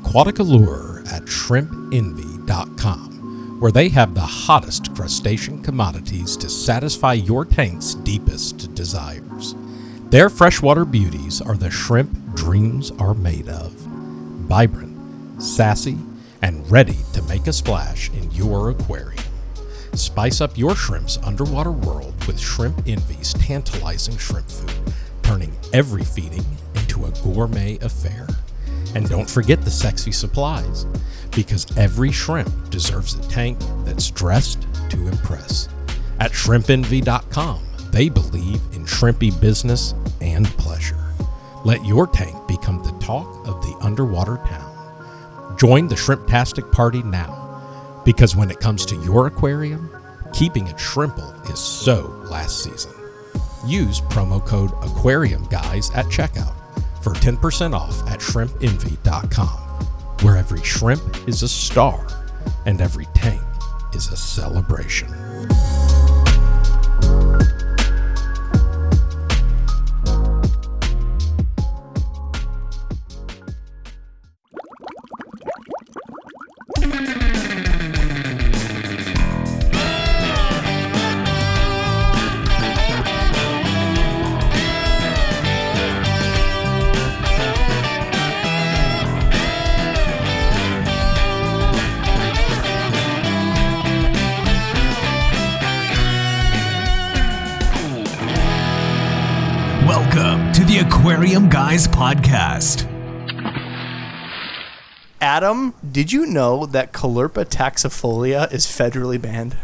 [0.00, 7.94] aquatic allure at shrimpenvy.com, where they have the hottest crustacean commodities to satisfy your tank's
[7.96, 9.54] deepest desires.
[10.08, 13.72] Their freshwater beauties are the shrimp dreams are made of.
[13.72, 14.96] Vibrant,
[15.40, 15.98] sassy,
[16.42, 19.22] and ready to make a splash in your aquarium.
[19.94, 26.44] Spice up your shrimp's underwater world with Shrimp Envy's tantalizing shrimp food, turning every feeding
[26.76, 28.26] into a gourmet affair.
[28.94, 30.84] And don't forget the sexy supplies,
[31.30, 35.68] because every shrimp deserves a tank that's dressed to impress.
[36.18, 40.98] At shrimpenvy.com, they believe in shrimpy business and pleasure.
[41.64, 45.56] Let your tank become the talk of the underwater town.
[45.58, 49.90] Join the Shrimptastic party now, because when it comes to your aquarium,
[50.32, 52.92] keeping it shrimple is so last season.
[53.66, 56.59] Use promo code Aquarium Guys at checkout
[57.02, 59.48] for 10% off at shrimpenvy.com,
[60.22, 62.06] where every shrimp is a star
[62.66, 63.42] and every tank
[63.94, 65.19] is a celebration.
[101.20, 102.88] Aquarium Guys podcast.
[105.20, 109.54] Adam, did you know that Caulerpa taxifolia is federally banned?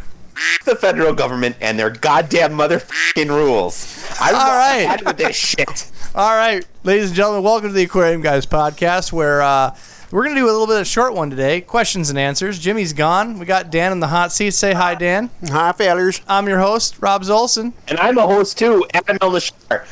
[0.66, 4.06] the federal government and their goddamn motherfucking rules.
[4.20, 5.06] I don't All know right.
[5.06, 5.90] with this shit.
[6.14, 9.74] All right, ladies and gentlemen, welcome to the Aquarium Guys podcast, where uh,
[10.10, 12.58] we're going to do a little bit of a short one today questions and answers.
[12.58, 13.38] Jimmy's gone.
[13.38, 14.50] We got Dan in the hot seat.
[14.50, 15.30] Say hi, Dan.
[15.46, 16.20] Hi, fellers.
[16.28, 17.72] I'm your host, Rob Zolson.
[17.88, 19.86] And I'm a host too, Adam Elishar.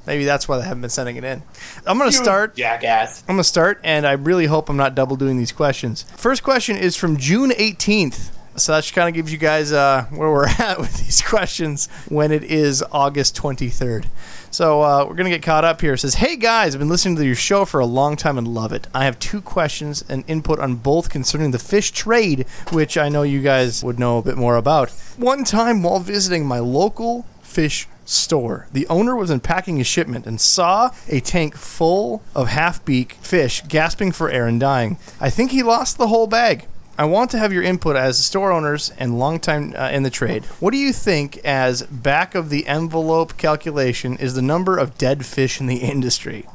[0.07, 1.43] Maybe that's why they haven't been sending it in.
[1.87, 2.55] I'm going to start.
[2.55, 3.23] Jackass.
[3.23, 6.05] I'm going to start, and I really hope I'm not double doing these questions.
[6.17, 8.31] First question is from June 18th.
[8.57, 12.33] So that kind of gives you guys uh, where we're at with these questions when
[12.33, 14.07] it is August 23rd.
[14.51, 15.95] So uh, we're going to get caught up here.
[15.95, 18.49] It says, Hey guys, I've been listening to your show for a long time and
[18.49, 18.87] love it.
[18.95, 23.23] I have two questions and input on both concerning the fish trade, which I know
[23.23, 24.91] you guys would know a bit more about.
[25.19, 28.69] One time while visiting my local fish store.
[28.73, 33.63] The owner was unpacking his shipment and saw a tank full of half beak fish
[33.69, 34.97] gasping for air and dying.
[35.21, 36.67] I think he lost the whole bag.
[36.99, 40.47] I want to have your input as store owners and longtime uh, in the trade.
[40.61, 45.27] What do you think, as back of the envelope calculation, is the number of dead
[45.27, 46.47] fish in the industry?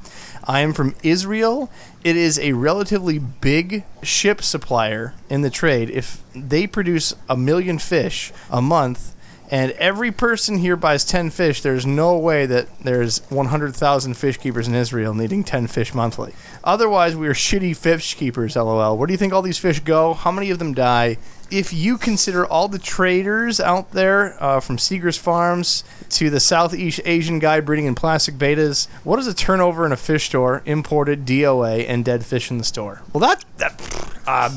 [0.44, 1.69] I am from Israel.
[2.03, 5.91] It is a relatively big ship supplier in the trade.
[5.91, 9.16] If they produce a million fish a month,
[9.51, 14.66] and every person here buys 10 fish, there's no way that there's 100,000 fish keepers
[14.66, 16.34] in Israel needing 10 fish monthly.
[16.63, 18.97] Otherwise, we are shitty fish keepers, lol.
[18.97, 20.13] Where do you think all these fish go?
[20.13, 21.17] How many of them die?
[21.51, 27.01] If you consider all the traders out there, uh, from Segrest Farms to the Southeast
[27.03, 31.25] Asian guy breeding in plastic bettas, what is the turnover in a fish store, imported
[31.25, 33.01] DOA, and dead fish in the store?
[33.11, 33.81] Well, that that
[34.25, 34.50] uh.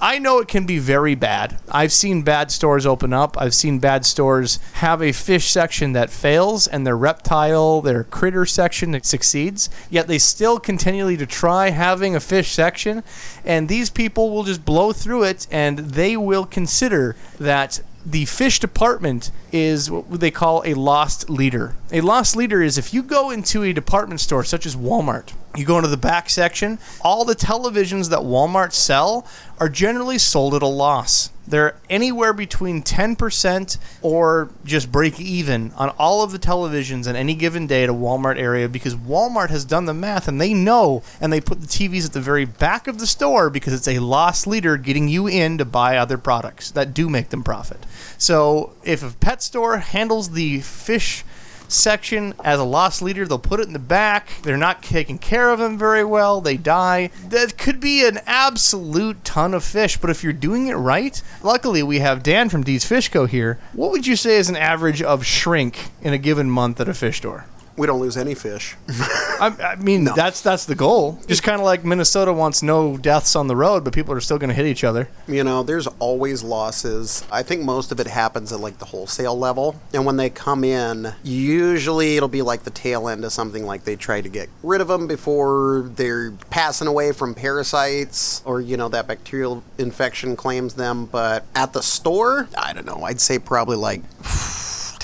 [0.00, 1.58] I know it can be very bad.
[1.70, 3.40] I've seen bad stores open up.
[3.40, 8.44] I've seen bad stores have a fish section that fails and their reptile, their critter
[8.44, 9.70] section that succeeds.
[9.88, 13.02] Yet they still continually to try having a fish section,
[13.44, 18.60] and these people will just blow through it and they will consider that the fish
[18.60, 21.74] department is what they call a loss leader.
[21.90, 25.64] A loss leader is if you go into a department store such as Walmart, you
[25.64, 29.26] go into the back section, all the televisions that Walmart sell
[29.58, 31.30] are generally sold at a loss.
[31.46, 37.34] They're anywhere between 10% or just break even on all of the televisions on any
[37.34, 41.02] given day at a Walmart area because Walmart has done the math and they know
[41.20, 43.98] and they put the TVs at the very back of the store because it's a
[43.98, 47.84] loss leader getting you in to buy other products that do make them profit.
[48.18, 51.24] So if a pet store handles the fish
[51.68, 53.26] section as a loss leader.
[53.26, 54.28] They'll put it in the back.
[54.42, 56.40] They're not taking care of them very well.
[56.40, 57.10] They die.
[57.28, 61.82] That could be an absolute ton of fish, but if you're doing it right, luckily
[61.82, 63.26] we have Dan from D's Fish Co.
[63.26, 63.58] here.
[63.72, 66.94] What would you say is an average of shrink in a given month at a
[66.94, 67.46] fish store?
[67.76, 68.76] We don't lose any fish.
[68.88, 71.18] I, I mean, that's that's the goal.
[71.26, 74.38] Just kind of like Minnesota wants no deaths on the road, but people are still
[74.38, 75.08] going to hit each other.
[75.28, 77.24] You know, there's always losses.
[77.30, 79.76] I think most of it happens at like the wholesale level.
[79.92, 83.84] And when they come in, usually it'll be like the tail end of something like
[83.84, 88.76] they try to get rid of them before they're passing away from parasites or, you
[88.76, 91.06] know, that bacterial infection claims them.
[91.06, 93.02] But at the store, I don't know.
[93.04, 94.02] I'd say probably like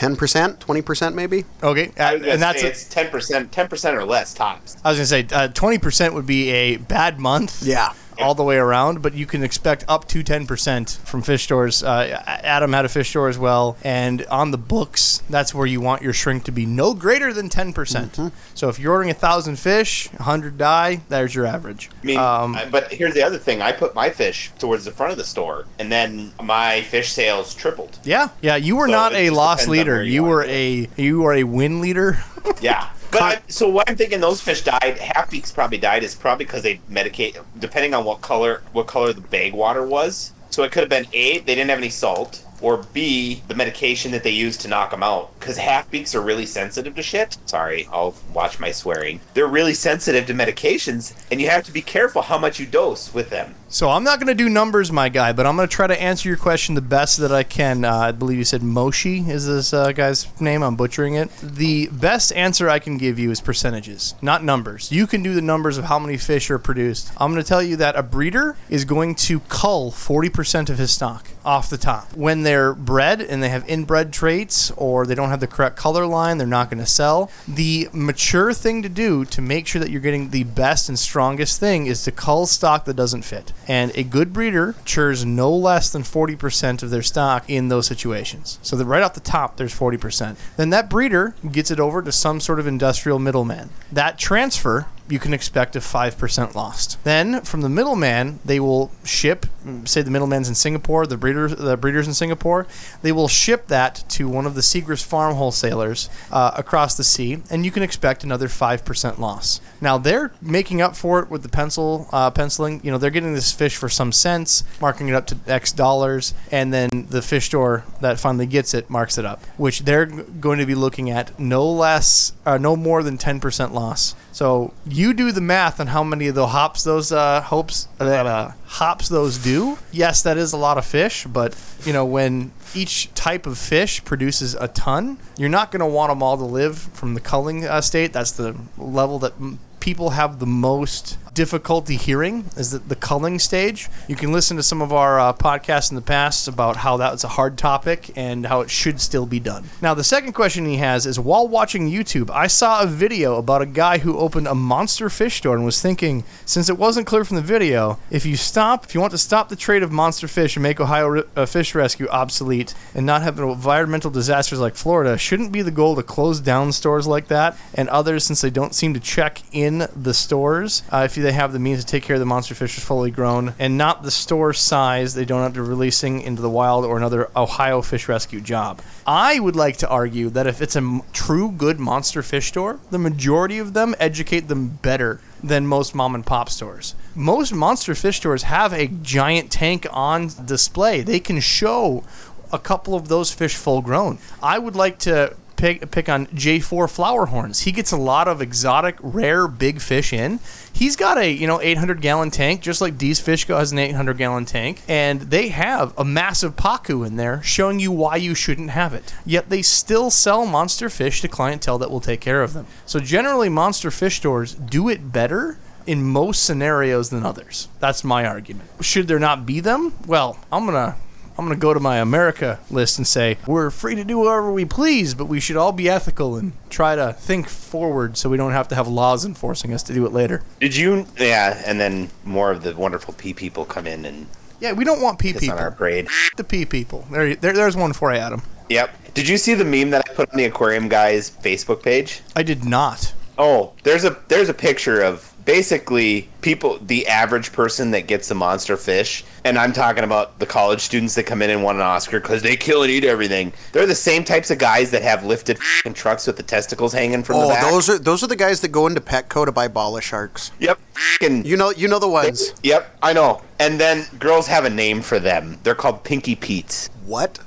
[0.03, 1.45] 10%, 20% maybe.
[1.63, 4.77] Okay, I and that's say a- it's ten percent, ten percent or less tops.
[4.85, 7.63] I was gonna say uh, twenty percent would be a bad month.
[7.63, 7.93] Yeah.
[8.23, 11.83] All the way around, but you can expect up to ten percent from fish stores.
[11.83, 15.81] Uh, Adam had a fish store as well, and on the books, that's where you
[15.81, 18.19] want your shrink to be no greater than ten percent.
[18.55, 21.01] So if you're ordering a thousand fish, hundred die.
[21.09, 21.91] There's your average.
[22.03, 25.13] I mean, Um, but here's the other thing: I put my fish towards the front
[25.13, 27.99] of the store, and then my fish sales tripled.
[28.05, 28.57] Yeah, yeah.
[28.57, 30.03] You were So not a loss leader.
[30.03, 32.23] you You were a you were a win leader.
[32.61, 32.91] Yeah.
[33.12, 34.99] But I, so what I'm thinking, those fish died.
[34.99, 39.12] Half beaks probably died is probably because they medicate, depending on what color what color
[39.12, 40.32] the bag water was.
[40.50, 44.12] So it could have been a they didn't have any salt, or b the medication
[44.12, 45.38] that they used to knock them out.
[45.38, 47.37] Because half beaks are really sensitive to shit.
[47.47, 49.20] Sorry, I'll watch my swearing.
[49.35, 53.12] They're really sensitive to medications, and you have to be careful how much you dose
[53.12, 53.55] with them.
[53.73, 55.99] So I'm not going to do numbers, my guy, but I'm going to try to
[55.99, 57.87] answer your question the best that I can.
[57.87, 60.63] Uh, I believe you said Moshi is this uh, guy's name.
[60.63, 61.31] I'm butchering it.
[61.43, 64.93] The best answer I can give you is percentages, not numbers.
[64.93, 67.13] You can do the numbers of how many fish are produced.
[67.17, 70.91] I'm going to tell you that a breeder is going to cull 40% of his
[70.91, 72.13] stock off the top.
[72.15, 76.07] When they're bred and they have inbred traits or they don't have the correct color
[76.07, 77.31] line, they're not going to sell.
[77.49, 81.59] The mature thing to do to make sure that you're getting the best and strongest
[81.59, 83.53] thing is to cull stock that doesn't fit.
[83.69, 88.59] And a good breeder matures no less than 40% of their stock in those situations.
[88.62, 90.37] So that right off the top, there's 40%.
[90.56, 93.70] Then that breeder gets it over to some sort of industrial middleman.
[93.91, 97.03] That transfer you can expect a 5% lost.
[97.05, 99.47] Then from the middleman, they will ship,
[99.85, 102.67] say the middleman's in Singapore, the breeders, the breeders in Singapore,
[103.03, 107.43] they will ship that to one of the Segrest farm wholesalers uh, across the sea,
[107.51, 109.61] and you can expect another 5% loss.
[109.81, 112.81] Now they're making up for it with the pencil, uh, penciling.
[112.85, 116.35] You know, they're getting this fish for some cents, marking it up to X dollars,
[116.51, 120.59] and then the fish store that finally gets it marks it up, which they're going
[120.59, 124.15] to be looking at no less, uh, no more than 10% loss.
[124.32, 128.52] So you do the math on how many of the hops those uh, hopes uh,
[128.64, 129.79] hops those do.
[129.93, 134.02] Yes, that is a lot of fish, but you know when each type of fish
[134.05, 137.67] produces a ton, you're not going to want them all to live from the culling
[137.67, 138.12] uh, state.
[138.14, 143.38] That's the level that m- people have the most difficulty hearing is that the culling
[143.38, 143.88] stage.
[144.08, 147.12] You can listen to some of our uh, podcasts in the past about how that
[147.12, 149.64] was a hard topic and how it should still be done.
[149.81, 153.62] Now, the second question he has is while watching YouTube, I saw a video about
[153.62, 157.25] a guy who opened a monster fish store and was thinking, since it wasn't clear
[157.25, 160.29] from the video, if you stop, if you want to stop the trade of monster
[160.29, 164.77] fish and make Ohio ri- uh, fish rescue obsolete and not have environmental disasters like
[164.77, 168.51] Florida, shouldn't be the goal to close down stores like that and others since they
[168.51, 172.02] don't seem to check in the stores uh, if they have the means to take
[172.02, 175.43] care of the monster fish is fully grown and not the store size they don't
[175.43, 178.81] have to releasing into the wild or another Ohio fish rescue job.
[179.06, 182.81] I would like to argue that if it's a m- true good monster fish store,
[182.91, 186.94] the majority of them educate them better than most mom and pop stores.
[187.14, 191.02] Most monster fish stores have a giant tank on display.
[191.02, 192.05] They can show
[192.52, 194.19] a couple of those fish full grown.
[194.43, 197.61] I would like to pick pick on J4 flower horns.
[197.61, 200.41] He gets a lot of exotic, rare, big fish in.
[200.73, 203.59] He's got a you know 800 gallon tank, just like D's Fish Co.
[203.59, 207.93] has an 800 gallon tank, and they have a massive pacu in there, showing you
[207.93, 209.15] why you shouldn't have it.
[209.25, 212.67] Yet they still sell monster fish to clientele that will take care of them.
[212.87, 217.69] So generally, monster fish stores do it better in most scenarios than others.
[217.81, 218.69] That's my argument.
[218.81, 219.93] Should there not be them?
[220.06, 220.97] Well, I'm gonna
[221.39, 224.65] I'm gonna go to my America list and say we're free to do whatever we
[224.65, 228.53] please, but we should all be ethical and try to think forward so we don't
[228.53, 230.43] have to have laws enforcing us to do it later.
[230.60, 231.06] Did you?
[231.19, 234.27] Yeah, and then more of the wonderful pea people come in and
[234.60, 235.56] Yeah, we don't want pee people.
[235.56, 236.08] on our parade.
[236.36, 237.06] The pee people.
[237.10, 238.43] There, there, there's one for you, Adam.
[238.69, 239.15] Yep.
[239.15, 242.20] Did you see the meme that I put on the Aquarium Guys Facebook page?
[242.36, 243.12] I did not.
[243.39, 248.34] Oh, there's a there's a picture of basically people the average person that gets a
[248.34, 251.82] monster fish and i'm talking about the college students that come in and want an
[251.82, 255.25] oscar because they kill and eat everything they're the same types of guys that have
[255.25, 258.27] lifted fing trucks with the testicles hanging from the Oh, back those are those are
[258.29, 260.53] the guys that go into Petco to buy bala sharks.
[260.58, 260.79] yep
[261.20, 262.55] and You know, you know the ones.
[262.63, 266.89] yep i know and then girls have a name for them they're called pinky pete's
[267.06, 267.39] What?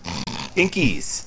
[0.55, 1.25] pinkies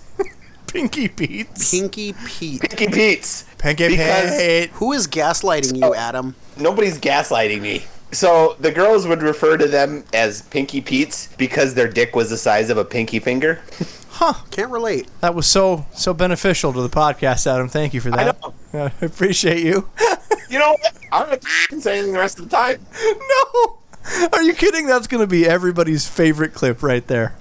[0.72, 1.70] Pinky Pete's.
[1.70, 2.60] Pinky Pete.
[2.60, 4.70] pinky pete's Pinky Because- Pete.
[4.75, 6.34] Who is gaslighting you, oh, Adam?
[6.56, 7.84] nobody's gaslighting me.
[8.12, 12.38] So the girls would refer to them as Pinky Pete's because their dick was the
[12.38, 13.60] size of a pinky finger.
[14.10, 14.32] Huh?
[14.50, 15.06] Can't relate.
[15.20, 17.68] That was so so beneficial to the podcast, Adam.
[17.68, 18.37] Thank you for that.
[18.72, 18.87] know.
[18.87, 19.88] I appreciate you.
[20.50, 20.94] You know what?
[21.12, 22.84] I don't have to say anything the rest of the time.
[23.04, 23.78] no.
[24.32, 24.87] Are you kidding?
[24.87, 27.37] That's going to be everybody's favorite clip right there.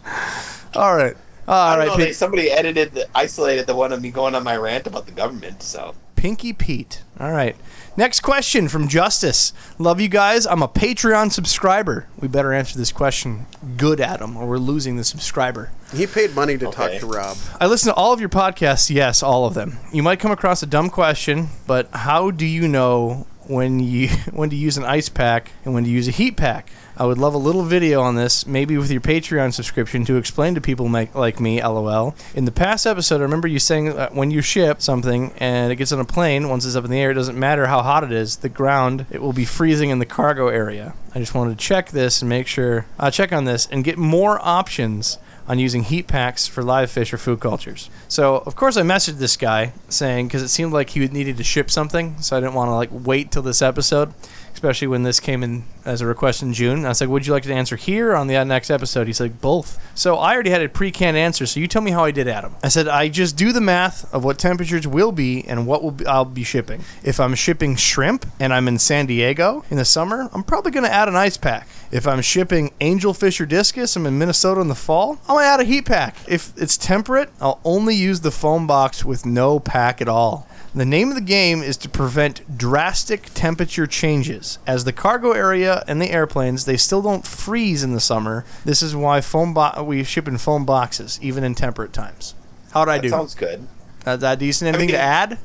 [0.75, 1.15] All right.
[1.47, 1.87] Oh, I All don't right.
[1.87, 4.85] know, Pin- they, somebody edited, the, isolated the one of me going on my rant
[4.87, 5.63] about the government.
[5.63, 7.03] So Pinky Pete.
[7.19, 7.55] All right.
[7.95, 9.53] Next question from Justice.
[9.79, 10.45] Love you guys.
[10.45, 12.07] I'm a Patreon subscriber.
[12.19, 13.45] We better answer this question
[13.77, 15.71] good, Adam, or we're losing the subscriber.
[15.95, 17.37] He paid money to talk to Rob.
[17.59, 18.89] I listen to all of your podcasts.
[18.89, 19.77] Yes, all of them.
[19.93, 24.49] You might come across a dumb question, but how do you know when you when
[24.49, 26.69] to use an ice pack and when to use a heat pack?
[26.99, 30.55] I would love a little video on this, maybe with your Patreon subscription, to explain
[30.55, 32.15] to people like, like me, lol.
[32.33, 35.75] In the past episode, I remember you saying that when you ship something and it
[35.75, 38.03] gets on a plane, once it's up in the air, it doesn't matter how hot
[38.03, 40.95] it is, the ground, it will be freezing in the cargo area.
[41.13, 43.99] I just wanted to check this and make sure, uh, check on this and get
[43.99, 47.89] more options on using heat packs for live fish or food cultures.
[48.07, 51.43] So, of course, I messaged this guy saying because it seemed like he needed to
[51.43, 54.13] ship something, so I didn't want to like wait till this episode,
[54.57, 56.83] especially when this came in as a request in June.
[56.83, 59.05] I was like, "Would you like to answer here or on the uh, next episode?"
[59.05, 61.45] He's like, "Both." So I already had a pre-canned answer.
[61.45, 62.55] So you tell me how I did, Adam.
[62.63, 65.91] I said I just do the math of what temperatures will be and what will
[65.91, 66.83] be, I'll be shipping.
[67.03, 70.85] If I'm shipping shrimp and I'm in San Diego in the summer, I'm probably going
[70.85, 71.67] to add an ice pack.
[71.91, 75.59] If I'm shipping angelfish or discus, I'm in Minnesota in the fall, I'm gonna add
[75.61, 76.15] a heat pack.
[76.27, 80.47] If it's temperate, I'll only use the foam box with no pack at all.
[80.77, 84.59] The name of the game is to prevent drastic temperature changes.
[84.67, 88.45] As the cargo area and the airplanes, they still don't freeze in the summer.
[88.63, 92.35] This is why foam bo- we ship in foam boxes, even in temperate times.
[92.73, 93.09] How'd I do that do?
[93.09, 93.67] sounds good.
[94.05, 94.67] Uh, is that decent?
[94.67, 95.39] Anything to mean- add?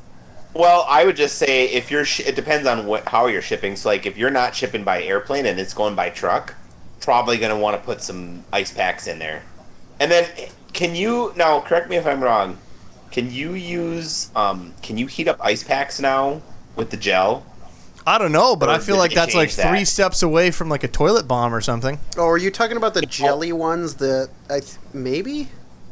[0.53, 3.75] Well, I would just say if you're, sh- it depends on what how you're shipping.
[3.75, 6.57] So, like, if you're not shipping by airplane and it's going by truck,
[7.01, 9.45] probably going to want to put some ice packs in there.
[9.99, 10.29] And then,
[10.75, 12.59] can you now correct me if I'm wrong?
[13.12, 16.40] Can you use um, can you heat up ice packs now
[16.76, 17.45] with the gel?
[18.07, 19.69] I don't know, but Or I feel like that's like change that?
[19.71, 22.00] three steps away from like a toilet bomb or something.
[22.16, 25.49] Oh, are you talking about the jelly ones that I th- maybe?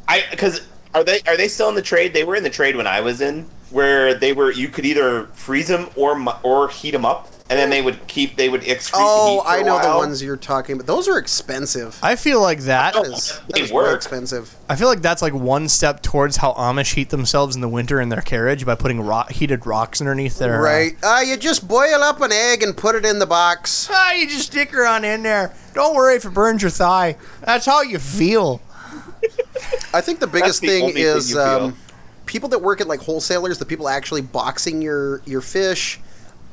[0.07, 0.61] I because
[0.93, 2.13] are they are they still in the trade?
[2.13, 5.27] They were in the trade when I was in, where they were you could either
[5.27, 8.91] freeze them or or heat them up, and then they would keep they would excrete.
[8.95, 9.97] Oh, heat for I a know the while.
[9.99, 10.87] ones you're talking about.
[10.87, 11.99] Those are expensive.
[12.01, 12.93] I feel like that.
[12.93, 13.95] That is, that They is more work.
[13.97, 14.55] expensive.
[14.69, 17.99] I feel like that's like one step towards how Amish heat themselves in the winter
[17.99, 20.59] in their carriage by putting rock, heated rocks underneath their.
[20.59, 20.91] uh, Right.
[21.03, 23.89] Uh, you just boil up an egg and put it in the box.
[23.91, 25.53] Ah, you just stick her on in there.
[25.73, 27.17] Don't worry if it burns your thigh.
[27.41, 28.61] That's how you feel.
[29.93, 31.77] I think the biggest the thing only thing is um,
[32.25, 35.99] people that work at like wholesalers, the people actually boxing your your fish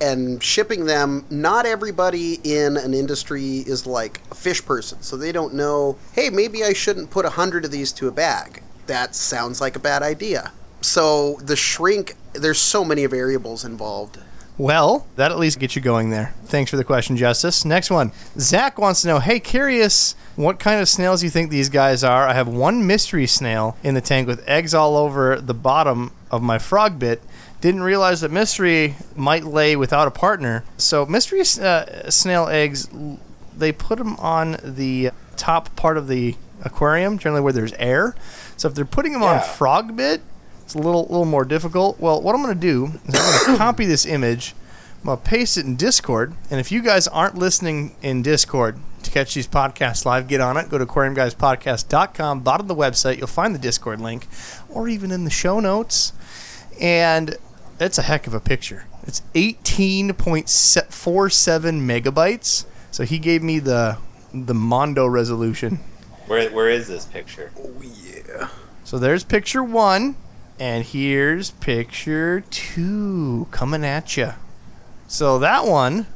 [0.01, 1.25] and shipping them.
[1.31, 5.97] Not everybody in an industry is like a fish person, so they don't know.
[6.13, 8.63] Hey, maybe I shouldn't put a hundred of these to a bag.
[8.87, 10.53] That sounds like a bad idea.
[10.81, 14.19] So the shrink, there's so many variables involved.
[14.59, 16.35] Well, that at least gets you going there.
[16.47, 17.65] Thanks for the question, Justice.
[17.65, 18.11] Next one.
[18.41, 22.27] Zach wants to know Hey, curious what kind of snails you think these guys are.
[22.27, 26.43] I have one mystery snail in the tank with eggs all over the bottom of
[26.43, 27.23] my frog bit.
[27.61, 30.65] Didn't realize that mystery might lay without a partner.
[30.77, 32.89] So, mystery uh, snail eggs,
[33.57, 38.15] they put them on the top part of the aquarium, generally where there's air.
[38.57, 39.41] So, if they're putting them on Yeah.
[39.41, 40.21] frog bit,
[40.63, 41.99] it's a little little more difficult.
[41.99, 44.55] Well, what I'm going to do is I'm going to copy this image.
[45.01, 46.35] I'm going to paste it in Discord.
[46.51, 50.57] And if you guys aren't listening in Discord to catch these podcasts live, get on
[50.57, 50.69] it.
[50.69, 52.41] Go to aquariumguyspodcast.com.
[52.41, 54.27] Bottom of the website, you'll find the Discord link,
[54.69, 56.13] or even in the show notes.
[56.81, 57.37] And
[57.81, 58.85] it's a heck of a picture.
[59.05, 60.45] It's 18.47
[61.81, 62.65] megabytes.
[62.91, 63.99] So he gave me the
[64.33, 65.81] the Mondo resolution.
[66.27, 67.51] Where where is this picture?
[67.59, 68.49] Oh yeah.
[68.85, 70.17] So there's picture one,
[70.59, 74.33] and here's picture two coming at you.
[75.07, 76.07] So that one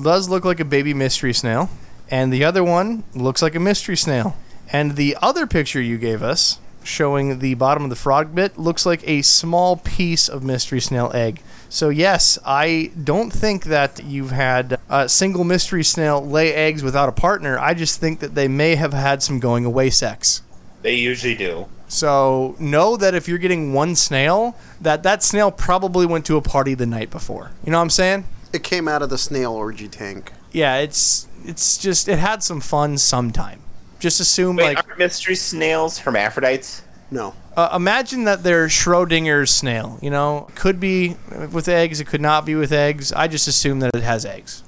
[0.00, 1.70] does look like a baby mystery snail,
[2.10, 4.36] and the other one looks like a mystery snail.
[4.70, 8.84] And the other picture you gave us, showing the bottom of the frog bit, looks
[8.86, 11.40] like a small piece of mystery snail egg.
[11.68, 17.08] So yes, I don't think that you've had a single mystery snail lay eggs without
[17.08, 17.58] a partner.
[17.58, 20.42] I just think that they may have had some going away sex.
[20.82, 21.66] They usually do.
[21.88, 26.42] So know that if you're getting one snail, that that snail probably went to a
[26.42, 27.52] party the night before.
[27.64, 28.24] You know what I'm saying?
[28.52, 30.32] It came out of the snail orgy tank.
[30.52, 33.62] Yeah, it's it's just it had some fun sometime.
[34.02, 36.82] Just assume Wait, like aren't mystery snails hermaphrodites?
[37.12, 37.34] No.
[37.56, 39.96] uh, imagine that they're Schrodinger's snail.
[40.02, 41.16] You know, could be
[41.52, 43.12] with eggs, it could not be with eggs.
[43.12, 44.64] I just assume that it has eggs.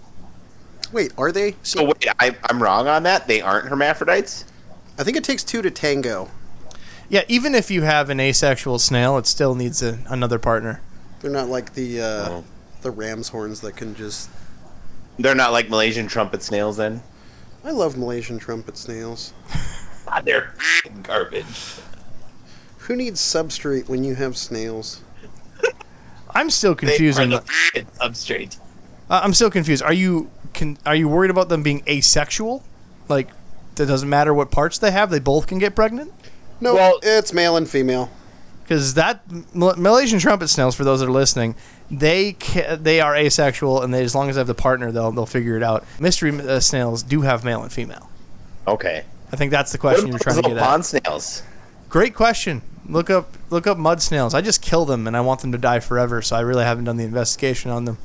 [0.93, 1.57] Wait, are they?
[1.65, 3.27] So wait, I, I'm wrong on that.
[3.27, 4.45] They aren't hermaphrodites.
[4.97, 6.31] I think it takes two to tango.
[7.09, 10.81] Yeah, even if you have an asexual snail, it still needs a, another partner.
[11.21, 12.45] They're not like the uh, Oh.
[12.83, 14.31] the ram's horns that can just.
[15.19, 16.77] They're not like Malaysian trumpet snails.
[16.77, 17.03] Then
[17.65, 19.33] I love Malaysian trumpet snails.
[20.25, 20.55] They're
[21.03, 21.47] garbage.
[22.81, 25.01] Who needs substrate when you have snails?
[26.31, 27.19] I'm still confused.
[27.19, 27.35] They confused.
[27.35, 28.59] are the the- f***ing substrate.
[29.09, 29.83] Uh, I'm still confused.
[29.83, 32.63] Are you can are you worried about them being asexual?
[33.09, 33.29] Like
[33.79, 36.13] it doesn't matter what parts they have; they both can get pregnant.
[36.61, 38.11] No, Well- it's male and female.
[38.63, 39.21] Because that
[39.55, 41.55] Malaysian trumpet snails, for those that are listening,
[41.91, 45.13] they ca- they are asexual, and they, as long as they have the partner, they'll
[45.13, 45.85] they'll figure it out.
[46.01, 48.11] Mystery uh, snails do have male and female.
[48.67, 49.05] Okay.
[49.33, 50.63] I think that's the question you're trying to get at.
[50.63, 51.43] pond snails?
[51.89, 52.63] Great question.
[52.89, 54.35] Look up look up mud snails.
[54.35, 56.23] I just kill them, and I want them to die forever.
[56.23, 57.99] So I really haven't done the investigation on them.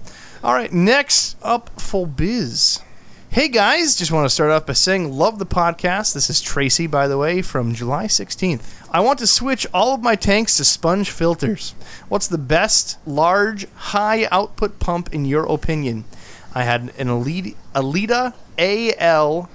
[0.43, 2.79] All right, next up for biz.
[3.31, 6.15] Hey guys, just want to start off by saying love the podcast.
[6.15, 8.63] This is Tracy, by the way, from July 16th.
[8.89, 11.75] I want to switch all of my tanks to sponge filters.
[12.07, 16.05] What's the best large high output pump in your opinion?
[16.55, 19.45] I had an Alita AL-6A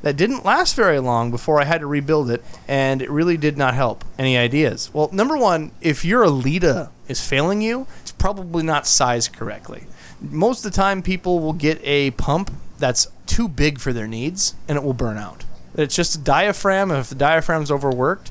[0.00, 3.58] that didn't last very long before I had to rebuild it, and it really did
[3.58, 4.02] not help.
[4.18, 4.88] Any ideas?
[4.94, 9.84] Well, number one, if your Alita is failing you, it's probably not sized correctly.
[10.30, 14.54] Most of the time, people will get a pump that's too big for their needs,
[14.68, 15.44] and it will burn out.
[15.74, 18.30] It's just a diaphragm, if the diaphragm's overworked,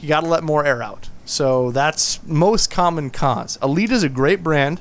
[0.00, 1.08] you got to let more air out.
[1.24, 3.58] So that's most common cause.
[3.58, 4.80] Alita's a great brand.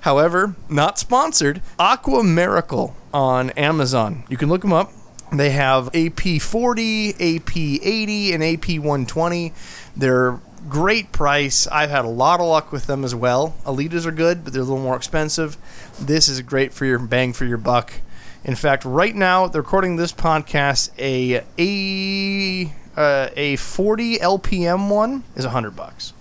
[0.00, 1.60] However, not sponsored.
[1.78, 4.24] Aqua Miracle on Amazon.
[4.28, 4.90] You can look them up.
[5.32, 9.52] They have AP40, AP80, and AP120.
[9.96, 11.66] They're great price.
[11.66, 13.54] I've had a lot of luck with them as well.
[13.64, 15.56] Alitas are good, but they're a little more expensive.
[16.00, 17.92] This is great for your bang for your buck.
[18.44, 20.90] In fact, right now they're recording this podcast.
[20.98, 26.12] A a uh, a 40 LPM one is 100 bucks.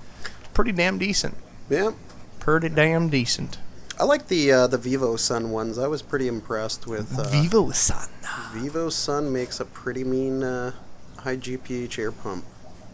[0.53, 1.35] Pretty damn decent.
[1.69, 1.91] Yeah.
[2.39, 3.57] Pretty damn decent.
[3.99, 5.77] I like the uh, the VIVOSUN ones.
[5.77, 7.17] I was pretty impressed with.
[7.17, 8.09] Uh, VIVOSUN.
[8.51, 10.71] Vivo Sun makes a pretty mean uh,
[11.19, 12.45] high GPH air pump.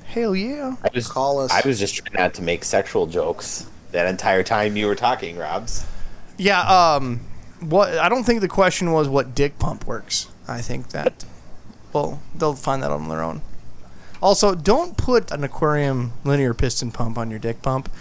[0.08, 0.76] Hell yeah.
[0.84, 1.52] I was, Call us.
[1.52, 5.38] I was just trying not to make sexual jokes that entire time you were talking,
[5.38, 5.86] Robs.
[6.38, 7.22] Yeah, um
[7.60, 10.28] what I don't think the question was what dick pump works.
[10.48, 11.26] I think that
[11.94, 13.42] well, they'll find that on their own.
[14.22, 17.92] Also, don't put an aquarium linear piston pump on your dick pump.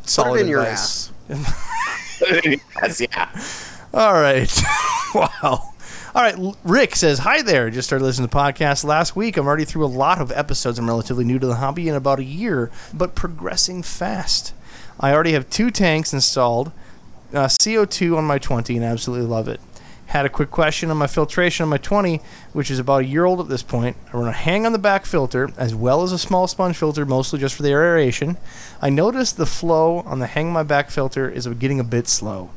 [0.00, 1.10] Put Solid it in your advice.
[1.30, 2.60] ass.
[2.82, 3.28] yes, yeah.
[3.94, 4.52] All right.
[5.14, 5.73] wow.
[6.16, 6.56] All right.
[6.62, 7.70] Rick says, Hi there.
[7.70, 9.36] Just started listening to the podcast last week.
[9.36, 10.78] I'm already through a lot of episodes.
[10.78, 14.54] I'm relatively new to the hobby in about a year, but progressing fast.
[15.00, 16.70] I already have two tanks installed,
[17.32, 19.60] uh, CO2 on my 20, and absolutely love it.
[20.06, 22.20] Had a quick question on my filtration on my 20,
[22.52, 23.96] which is about a year old at this point.
[24.12, 27.04] I run a hang on the back filter as well as a small sponge filter,
[27.04, 28.36] mostly just for the aeration.
[28.80, 32.06] I noticed the flow on the hang on my back filter is getting a bit
[32.06, 32.50] slow.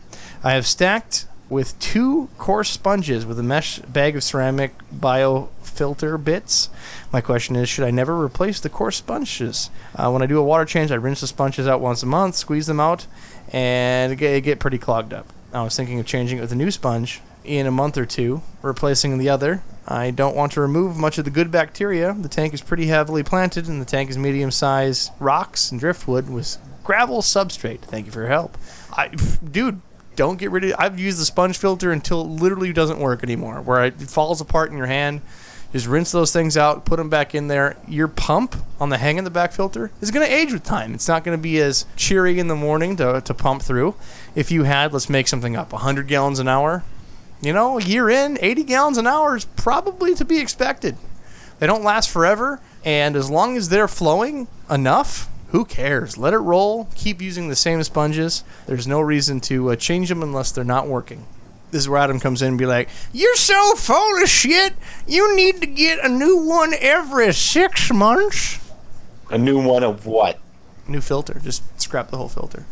[0.43, 6.69] I have stacked with two coarse sponges with a mesh bag of ceramic biofilter bits.
[7.11, 9.69] My question is, should I never replace the coarse sponges?
[9.95, 12.35] Uh, when I do a water change, I rinse the sponges out once a month,
[12.35, 13.07] squeeze them out,
[13.51, 15.31] and get, get pretty clogged up.
[15.53, 18.41] I was thinking of changing it with a new sponge in a month or two,
[18.61, 19.63] replacing the other.
[19.87, 22.13] I don't want to remove much of the good bacteria.
[22.13, 26.29] The tank is pretty heavily planted, and the tank is medium sized rocks and driftwood
[26.29, 27.79] with gravel substrate.
[27.79, 28.57] Thank you for your help.
[28.91, 29.07] I,
[29.51, 29.81] dude,
[30.17, 30.75] don't get rid of.
[30.77, 34.69] I've used the sponge filter until it literally doesn't work anymore, where it falls apart
[34.69, 35.21] in your hand.
[35.71, 37.77] Just rinse those things out, put them back in there.
[37.87, 40.93] Your pump on the hang in the back filter is going to age with time.
[40.93, 43.95] It's not going to be as cheery in the morning to, to pump through.
[44.33, 46.83] If you had, let's make something up, 100 gallons an hour,
[47.41, 50.97] you know, year in, 80 gallons an hour is probably to be expected.
[51.59, 56.17] They don't last forever, and as long as they're flowing enough, who cares?
[56.17, 56.89] Let it roll.
[56.95, 58.43] Keep using the same sponges.
[58.65, 61.25] There's no reason to uh, change them unless they're not working.
[61.71, 64.73] this is where Adam comes in and be like, "You're so full of shit.
[65.07, 68.59] You need to get a new one every six months."
[69.29, 70.39] A new one of what?
[70.87, 71.39] New filter.
[71.43, 72.65] Just scrap the whole filter.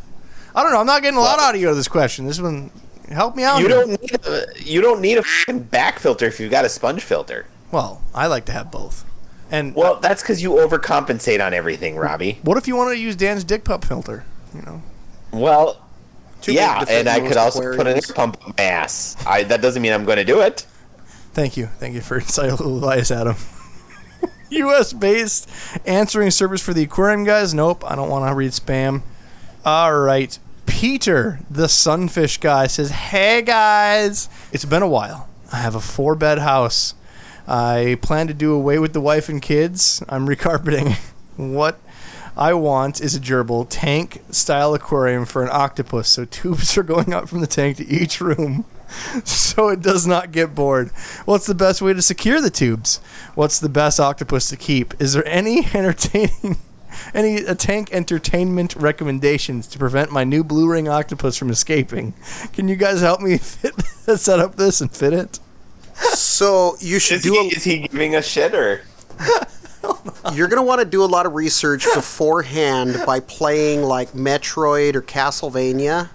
[0.54, 0.80] I don't know.
[0.80, 2.26] I'm not getting a lot out of you of this question.
[2.26, 2.72] This one,
[3.10, 3.60] help me out.
[3.60, 3.76] You here.
[3.76, 5.18] don't need a you don't need
[5.50, 7.46] a back filter if you've got a sponge filter.
[7.72, 9.04] Well, I like to have both.
[9.52, 12.40] And Well, that's because you overcompensate on everything, Robbie.
[12.44, 14.26] what if you wanted to use Dan's dick pup filter?
[14.54, 14.82] You know.
[15.32, 15.82] Well,
[16.42, 19.16] Too yeah, and I most could also put an air pump up my ass.
[19.26, 20.66] I, that doesn't mean I'm going to do it.
[21.34, 21.68] Thank you.
[21.80, 23.36] Thank you for insightful advice, Adam.
[24.50, 24.94] U.S.
[24.94, 25.50] based
[25.86, 27.54] answering service for the aquarium guys.
[27.54, 29.02] Nope, I don't want to read spam.
[29.66, 30.38] All right.
[30.66, 35.28] Peter, the sunfish guy, says, Hey guys, it's been a while.
[35.52, 36.94] I have a four bed house.
[37.48, 40.04] I plan to do away with the wife and kids.
[40.10, 40.94] I'm recarpeting.
[41.38, 41.80] what
[42.38, 46.10] I want is a gerbil tank style aquarium for an octopus.
[46.10, 48.66] So tubes are going up from the tank to each room
[49.24, 50.90] so it does not get bored.
[51.26, 52.98] What's the best way to secure the tubes?
[53.36, 55.00] What's the best octopus to keep?
[55.02, 56.58] Is there any entertaining
[57.14, 62.14] any uh, tank entertainment recommendations to prevent my new blue ring octopus from escaping?
[62.54, 63.76] Can you guys help me fit,
[64.18, 65.40] set up this and fit it?
[65.96, 68.82] So you should Is do he, a, is he giving a shit or?
[70.34, 74.96] you're going to want to do a lot of research beforehand by playing like Metroid
[74.96, 76.10] or Castlevania.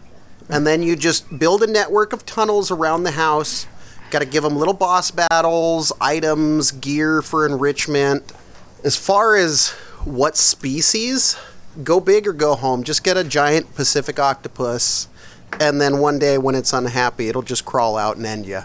[0.48, 3.66] And then you just build a network of tunnels around the house.
[4.10, 8.32] Got to give them little boss battles, items, gear for enrichment.
[8.84, 9.70] As far as
[10.04, 11.36] what species,
[11.84, 12.82] go big or go home.
[12.82, 15.08] Just get a giant Pacific octopus.
[15.60, 18.62] And then one day when it's unhappy, it'll just crawl out and end you.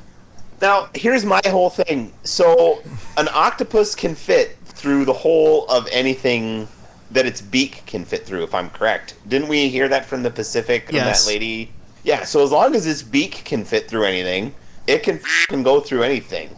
[0.66, 2.12] Now, here's my whole thing.
[2.24, 2.82] So,
[3.18, 6.68] an octopus can fit through the hole of anything
[7.12, 9.14] that its beak can fit through, if I'm correct.
[9.28, 10.88] Didn't we hear that from the Pacific?
[10.88, 11.24] from Yes.
[11.24, 11.72] that lady?
[12.04, 14.56] Yeah, so as long as its beak can fit through anything,
[14.88, 16.50] it can can go through anything.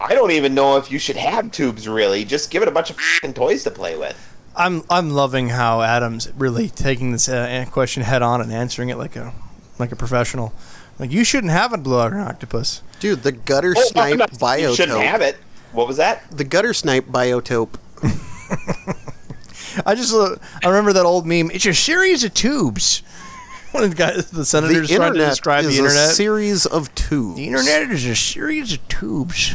[0.00, 2.24] I don't even know if you should have tubes, really.
[2.24, 4.16] Just give it a bunch of fing toys to play with.
[4.56, 8.96] I'm I'm loving how Adam's really taking this uh, question head on and answering it
[8.96, 9.34] like a
[9.78, 10.54] like a professional.
[11.00, 12.82] Like you shouldn't have a blue water octopus.
[13.00, 14.60] Dude, the gutter Oh, snipe no, biotope.
[14.68, 15.36] you shouldn't have it.
[15.72, 16.30] What was that?
[16.30, 17.74] The gutter snipe biotope.
[19.86, 21.50] I just uh, I remember that old meme.
[21.52, 23.02] It's a series of tubes.
[23.72, 26.10] One of the guys, the The senators trying to describe is the internet.
[26.10, 27.36] a series of tubes.
[27.36, 29.54] the internet is a series of tubes.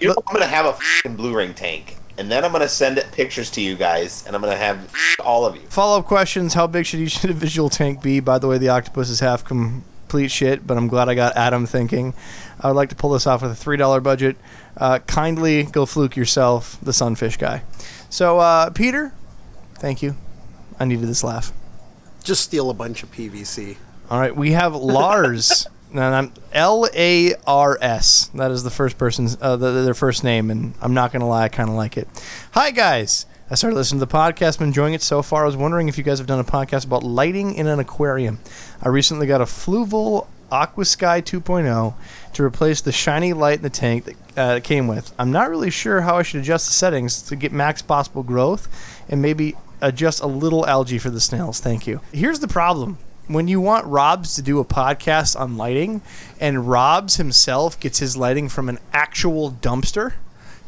[0.00, 2.98] You know, I'm gonna have a fing blue ring tank, and then I'm gonna send
[2.98, 4.92] it pictures to you guys, and I'm gonna have
[5.24, 5.62] all of you.
[5.68, 8.20] Follow up questions: How big should each individual tank be?
[8.20, 9.44] By the way, the octopus is half
[10.08, 12.14] complete shit, but I'm glad I got Adam thinking.
[12.58, 14.38] I would like to pull this off with a three dollar budget.
[14.74, 17.62] Uh, kindly go fluke yourself, the sunfish guy.
[18.08, 19.12] So, uh, Peter,
[19.74, 20.16] thank you.
[20.80, 21.52] I needed this laugh.
[22.24, 23.76] Just steal a bunch of PVC.
[24.08, 25.66] All right, we have Lars.
[25.90, 28.30] and I'm L A R S.
[28.32, 31.44] That is the first person's uh, the, their first name, and I'm not gonna lie,
[31.44, 32.08] I kind of like it.
[32.52, 34.60] Hi guys, I started listening to the podcast.
[34.60, 35.44] I'm enjoying it so far.
[35.44, 38.40] I was wondering if you guys have done a podcast about lighting in an aquarium.
[38.82, 41.94] I recently got a Fluval Aquasky 2.0
[42.34, 45.14] to replace the shiny light in the tank that uh, it came with.
[45.18, 48.68] I'm not really sure how I should adjust the settings to get max possible growth,
[49.08, 51.58] and maybe adjust a little algae for the snails.
[51.58, 52.02] Thank you.
[52.12, 56.02] Here's the problem when you want Robs to do a podcast on lighting,
[56.38, 60.14] and Robs himself gets his lighting from an actual dumpster,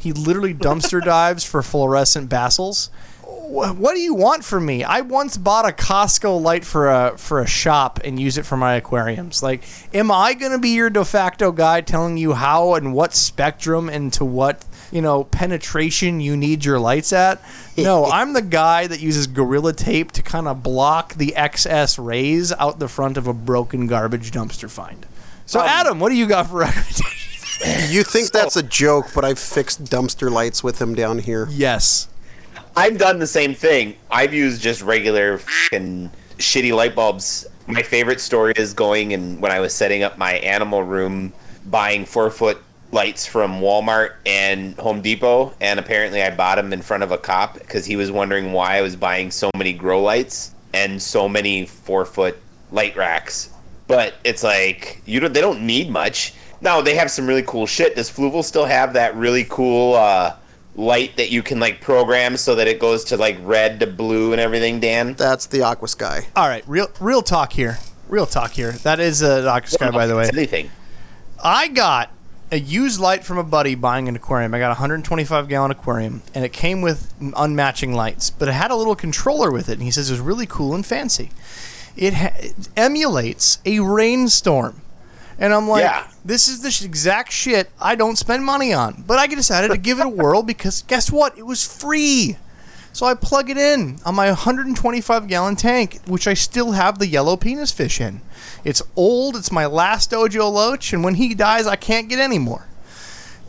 [0.01, 2.89] he literally dumpster dives for fluorescent ballasts.
[3.23, 4.83] What do you want from me?
[4.83, 8.55] I once bought a Costco light for a for a shop and use it for
[8.55, 9.43] my aquariums.
[9.43, 13.89] Like, am I gonna be your de facto guy telling you how and what spectrum
[13.89, 17.41] and to what you know penetration you need your lights at?
[17.77, 22.53] No, I'm the guy that uses Gorilla Tape to kind of block the XS rays
[22.53, 25.05] out the front of a broken garbage dumpster find.
[25.45, 27.20] So, um, Adam, what do you got for recommendations?
[27.89, 31.47] You think that's a joke, but I've fixed dumpster lights with him down here.
[31.49, 32.07] yes.
[32.75, 33.97] I've done the same thing.
[34.09, 35.41] I've used just regular
[35.73, 37.45] and shitty light bulbs.
[37.67, 41.33] My favorite story is going and when I was setting up my animal room,
[41.65, 42.61] buying four foot
[42.93, 47.17] lights from Walmart and Home Depot, and apparently I bought them in front of a
[47.17, 51.27] cop because he was wondering why I was buying so many grow lights and so
[51.27, 52.37] many four foot
[52.71, 53.49] light racks.
[53.87, 55.33] But it's like you don't.
[55.33, 56.33] They don't need much.
[56.61, 57.95] Now they have some really cool shit.
[57.95, 59.95] Does Fluval still have that really cool?
[59.95, 60.35] uh
[60.75, 64.31] light that you can like program so that it goes to like red to blue
[64.31, 65.13] and everything, Dan?
[65.13, 66.27] That's the Aqua Sky.
[66.35, 67.77] All right, real real talk here.
[68.07, 68.71] Real talk here.
[68.73, 69.69] That is a Dr.
[69.69, 70.29] Sky, by the way.
[70.33, 70.69] Anything.
[71.43, 72.09] I got
[72.51, 74.53] a used light from a buddy buying an aquarium.
[74.53, 78.69] I got a 125 gallon aquarium, and it came with unmatching lights, but it had
[78.69, 81.29] a little controller with it, and he says it was really cool and fancy.
[81.95, 84.81] It, ha- it emulates a rainstorm.
[85.41, 86.07] And I'm like, Yeah.
[86.23, 89.03] this is the exact shit I don't spend money on.
[89.07, 91.35] But I decided to give it a whirl because guess what?
[91.37, 92.37] It was free.
[92.93, 97.07] So I plug it in on my 125 gallon tank, which I still have the
[97.07, 98.21] yellow penis fish in.
[98.63, 99.35] It's old.
[99.35, 102.67] It's my last Dojo Loach, and when he dies, I can't get any more.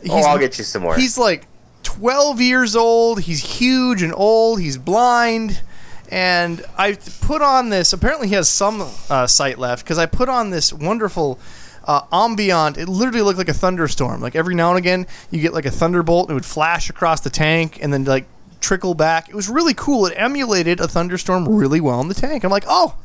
[0.09, 0.95] Oh, I'll get you some more.
[0.95, 1.45] He's like
[1.83, 3.21] 12 years old.
[3.21, 4.61] He's huge and old.
[4.61, 5.61] He's blind.
[6.09, 7.93] And I put on this.
[7.93, 11.37] Apparently, he has some uh, sight left because I put on this wonderful
[11.85, 12.77] uh, ambient.
[12.77, 14.21] It literally looked like a thunderstorm.
[14.21, 17.29] Like every now and again, you get like a thunderbolt it would flash across the
[17.29, 18.25] tank and then like
[18.61, 19.29] trickle back.
[19.29, 20.05] It was really cool.
[20.05, 22.43] It emulated a thunderstorm really well in the tank.
[22.43, 22.95] I'm like, oh,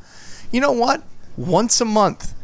[0.53, 1.03] you know what?
[1.37, 2.35] Once a month,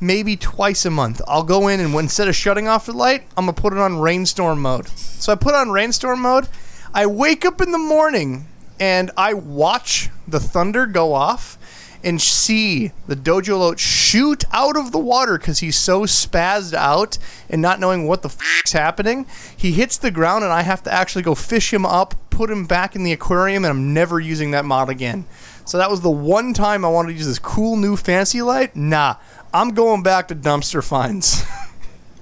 [0.00, 3.46] maybe twice a month, I'll go in and instead of shutting off the light, I'm
[3.46, 4.88] gonna put it on rainstorm mode.
[4.88, 6.48] So I put on rainstorm mode.
[6.94, 8.46] I wake up in the morning
[8.80, 11.57] and I watch the thunder go off
[12.02, 17.18] and see the dojo loach shoot out of the water because he's so spazzed out
[17.48, 18.34] and not knowing what the
[18.64, 19.26] is happening.
[19.56, 22.66] He hits the ground and I have to actually go fish him up, put him
[22.66, 25.24] back in the aquarium, and I'm never using that mod again.
[25.64, 28.74] So that was the one time I wanted to use this cool new fancy light.
[28.74, 29.16] Nah,
[29.52, 31.42] I'm going back to dumpster finds.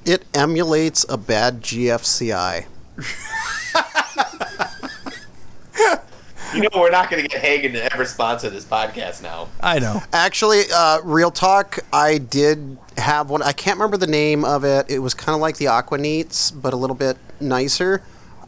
[0.07, 2.67] It emulates a bad GFCI.
[6.55, 9.49] you know we're not going to get Hagen to ever sponsor this podcast now.
[9.61, 10.03] I know.
[10.13, 13.43] Actually, uh, real talk, I did have one.
[13.43, 14.91] I can't remember the name of it.
[14.91, 18.03] It was kind of like the Aqua Aquaneats, but a little bit nicer.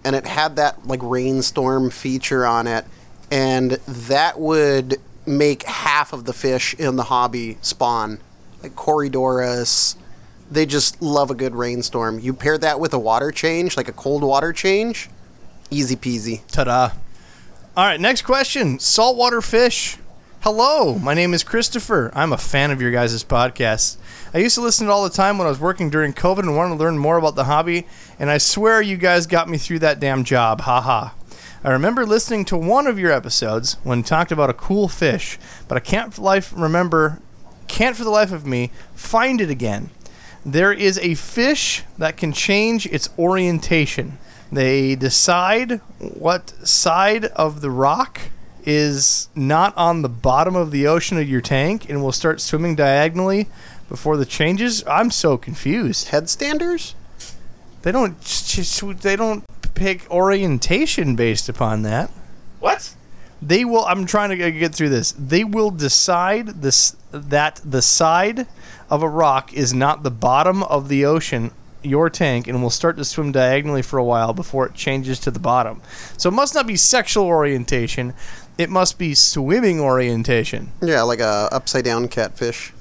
[0.05, 2.85] And it had that like rainstorm feature on it.
[3.31, 8.21] And that would make half of the fish in the hobby spawn.
[8.63, 9.97] Like Corydoras.
[10.51, 12.19] They just love a good rainstorm.
[12.21, 15.11] You pair that with a water change, like a cold water change,
[15.71, 16.41] easy peasy.
[16.51, 16.93] Ta-da.
[17.79, 18.81] All right, next question.
[18.81, 19.99] Saltwater fish.
[20.41, 22.11] Hello, my name is Christopher.
[22.13, 23.99] I'm a fan of your guys' podcast.
[24.35, 26.41] I used to listen to it all the time when I was working during COVID
[26.41, 27.87] and wanted to learn more about the hobby,
[28.19, 30.63] and I swear you guys got me through that damn job.
[30.63, 31.11] Haha.
[31.63, 35.39] I remember listening to one of your episodes when talked about a cool fish,
[35.69, 37.21] but I can't for life remember
[37.69, 39.91] can't for the life of me find it again.
[40.45, 44.19] There is a fish that can change its orientation.
[44.51, 48.21] They decide what side of the rock
[48.65, 52.75] is not on the bottom of the ocean of your tank and will start swimming
[52.75, 53.49] diagonally
[53.89, 54.85] before the changes.
[54.87, 56.09] I'm so confused.
[56.09, 56.95] Headstanders?
[57.83, 62.11] They don't just, they don't pick orientation based upon that.
[62.59, 62.95] What?
[63.41, 65.13] They will I'm trying to get through this.
[65.13, 68.47] They will decide this that the side
[68.91, 71.53] of a rock is not the bottom of the ocean
[71.89, 75.31] your tank and will start to swim diagonally for a while before it changes to
[75.31, 75.83] the bottom.
[76.17, 78.15] So it must not be sexual orientation.
[78.57, 80.73] It must be swimming orientation.
[80.83, 82.73] Yeah, like a upside down catfish.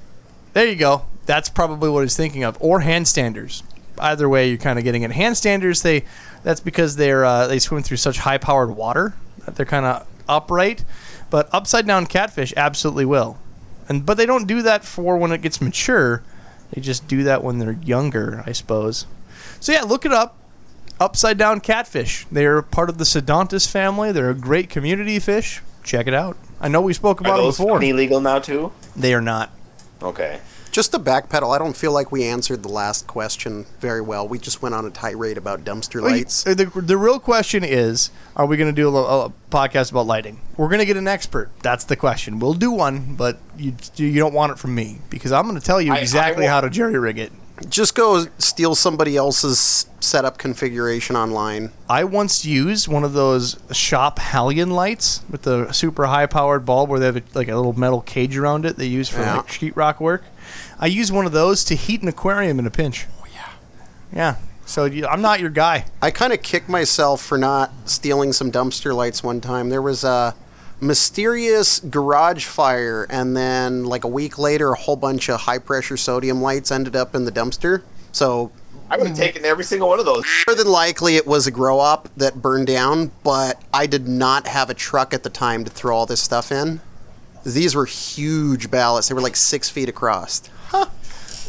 [0.53, 1.05] There you go.
[1.25, 2.57] That's probably what he's thinking of.
[2.59, 3.63] Or headstanders.
[3.99, 5.11] Either way, you're kind of getting it.
[5.11, 6.03] Headstanders, they
[6.43, 9.15] that's because they're uh, they swim through such high powered water
[9.45, 10.83] that they're kind of upright.
[11.29, 13.37] But upside down catfish absolutely will.
[13.89, 16.23] And but they don't do that for when it gets mature.
[16.71, 19.05] They just do that when they're younger, I suppose.
[19.59, 20.37] So yeah, look it up.
[20.99, 22.25] Upside down catfish.
[22.31, 24.11] They are part of the Synodontis family.
[24.11, 25.61] They're a great community fish.
[25.83, 26.37] Check it out.
[26.59, 27.81] I know we spoke Are about them those before.
[27.83, 28.71] illegal now too?
[28.95, 29.51] They are not.
[30.01, 30.39] Okay.
[30.71, 34.27] Just to backpedal, I don't feel like we answered the last question very well.
[34.27, 36.45] We just went on a tirade about dumpster lights.
[36.45, 40.05] you- The, the real question is are we going to do a, a podcast about
[40.07, 40.39] lighting?
[40.55, 41.49] We're going to get an expert.
[41.63, 42.39] That's the question.
[42.39, 45.65] We'll do one, but you you don't want it from me because I'm going to
[45.65, 46.51] tell you I- I exactly won't.
[46.51, 47.31] how to jerry rig it.
[47.69, 51.71] Just go steal somebody else's setup configuration online.
[51.89, 56.87] I once used one of those shop halogen lights with the super high powered bulb
[56.87, 59.37] where they have a, like a little metal cage around it they use for Yeah.
[59.37, 60.23] like sheetrock work.
[60.79, 63.05] I use one of those to heat an aquarium in a pinch.
[63.21, 63.49] Oh yeah,
[64.13, 64.35] yeah.
[64.65, 65.85] So you, I'm not your guy.
[66.01, 69.69] I kind of kicked myself for not stealing some dumpster lights one time.
[69.69, 70.35] There was a
[70.81, 75.97] mysterious garage fire, and then like a week later, a whole bunch of high pressure
[75.97, 77.83] sodium lights ended up in the dumpster.
[78.11, 78.51] So
[78.89, 79.19] I would have mm.
[79.19, 80.25] taken every single one of those.
[80.47, 83.11] more than likely, it was a grow up that burned down.
[83.23, 86.51] But I did not have a truck at the time to throw all this stuff
[86.51, 86.81] in.
[87.53, 89.07] These were huge ballasts.
[89.07, 90.41] They were like six feet across.
[90.73, 90.89] All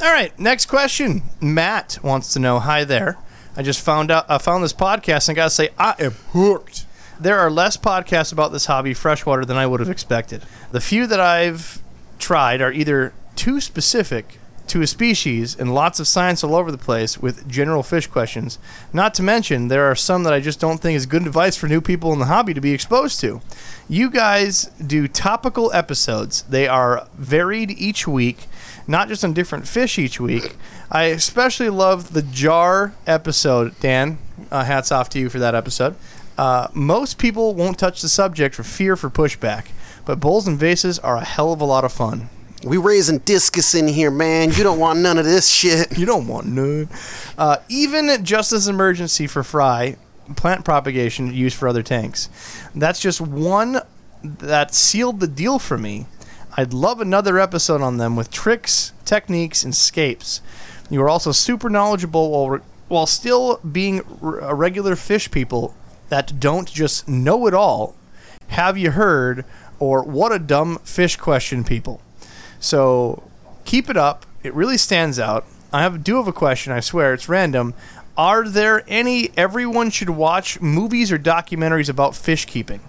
[0.01, 1.23] right, next question.
[1.41, 3.19] Matt wants to know, "Hi there.
[3.57, 6.13] I just found out I found this podcast and I got to say I am
[6.33, 6.87] hooked.
[7.19, 10.45] There are less podcasts about this hobby freshwater than I would have expected.
[10.71, 11.83] The few that I've
[12.21, 14.38] tried are either too specific
[14.71, 18.59] to a species and lots of science all over the place with general fish questions.
[18.93, 21.69] Not to mention, there are some that I just don't think is good advice for
[21.69, 23.41] new people in the hobby to be exposed to.
[23.89, 26.43] You guys do topical episodes.
[26.43, 28.47] They are varied each week
[28.89, 30.57] not just on different fish each week.
[30.91, 34.19] I especially love the jar episode, Dan.
[34.51, 35.95] Uh, hats off to you for that episode.
[36.39, 39.67] Uh, most people won't touch the subject for fear for pushback,
[40.07, 42.31] but bowls and vases are a hell of a lot of fun.
[42.65, 44.51] We raising discus in here, man.
[44.53, 45.97] You don't want none of this shit.
[45.97, 46.89] You don't want none.
[47.37, 49.97] Uh, even just as emergency for fry,
[50.37, 52.29] plant propagation used for other tanks.
[52.75, 53.79] That's just one
[54.23, 56.07] that sealed the deal for me.
[56.57, 60.41] I'd love another episode on them with tricks, techniques, and scapes.
[60.91, 65.75] You are also super knowledgeable while while still being a regular fish people
[66.09, 67.95] that don't just know it all.
[68.49, 69.45] Have you heard?
[69.79, 72.01] Or what a dumb fish question, people.
[72.61, 73.23] So
[73.65, 74.27] keep it up.
[74.43, 75.45] It really stands out.
[75.73, 76.73] I have do have a question.
[76.73, 77.75] I swear it's random.
[78.17, 82.81] Are there any everyone should watch movies or documentaries about fish keeping?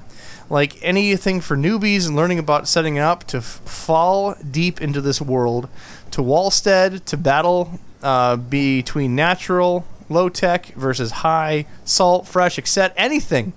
[0.50, 5.22] Like anything for newbies and learning about setting up to f- fall deep into this
[5.22, 5.70] world,
[6.12, 12.94] to Walstad, to battle uh, between natural, low tech versus high, salt, fresh, etc.
[12.98, 13.54] Anything.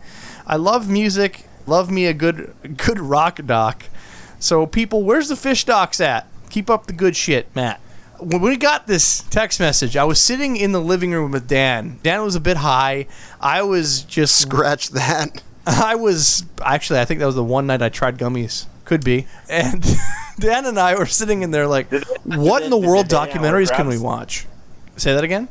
[0.47, 1.47] I love music.
[1.67, 3.85] Love me a good good rock doc.
[4.43, 6.27] So people, where's the fish docks at?
[6.51, 7.81] Keep up the good shit, Matt.
[8.19, 12.01] When we got this text message, I was sitting in the living room with Dan.
[12.03, 13.07] Dan was a bit high.
[13.41, 15.43] I was just Scratch that.
[15.67, 18.67] I was actually I think that was the one night I tried gummies.
[18.85, 19.29] Could be.
[19.49, 19.81] And
[20.41, 21.87] Dan and I were sitting in there like,
[22.25, 24.47] what in the world they hang out with documentaries can we watch?
[24.97, 25.47] Say that again?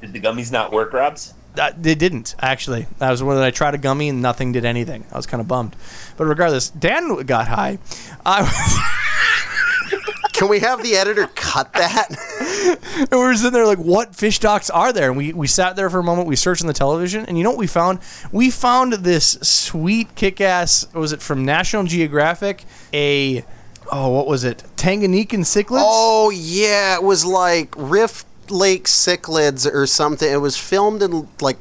[0.00, 1.34] Did the gummies not work, Robs?
[1.58, 2.86] Uh, they didn't actually.
[2.98, 5.04] That was when I tried a gummy and nothing did anything.
[5.12, 5.76] I was kind of bummed.
[6.16, 7.78] But regardless, Dan got high.
[8.24, 8.98] I
[10.32, 12.08] Can we have the editor cut that?
[12.98, 15.08] and we were sitting there like, what fish docks are there?
[15.08, 16.26] And we, we sat there for a moment.
[16.26, 18.00] We searched on the television, and you know what we found?
[18.32, 20.92] We found this sweet kick-ass.
[20.94, 22.64] Was it from National Geographic?
[22.92, 23.44] A
[23.92, 24.64] oh, what was it?
[24.76, 25.82] Tanganyikan cichlids.
[25.84, 30.30] oh yeah, it was like Rift Lake cichlids or something.
[30.30, 31.58] It was filmed in like,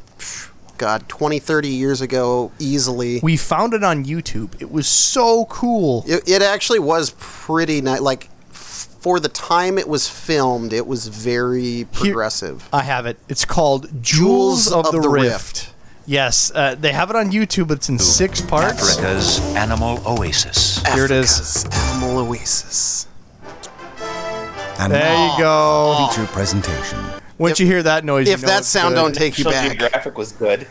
[0.78, 3.20] God, 20, 30 years ago, easily.
[3.22, 4.62] We found it on YouTube.
[4.62, 6.04] It was so cool.
[6.08, 8.02] It, it actually was pretty nice.
[8.02, 12.68] Like for the time it was filmed, it was very progressive.
[12.72, 13.18] I have it.
[13.30, 15.32] It's called Jewels, Jewels of, of the, the Rift.
[15.32, 15.74] Rift.
[16.06, 17.72] Yes, uh, they have it on YouTube.
[17.72, 18.98] It's in six parts.
[18.98, 20.86] Africa's animal oasis.
[20.94, 21.66] Here it is.
[21.72, 23.08] Animal Oasis.
[24.82, 26.08] And There you go.
[26.10, 26.98] feature presentation.
[27.38, 29.02] Once you hear that noise, you If know that it's sound good.
[29.02, 29.78] don't take you National back.
[29.80, 30.68] Geographic was good.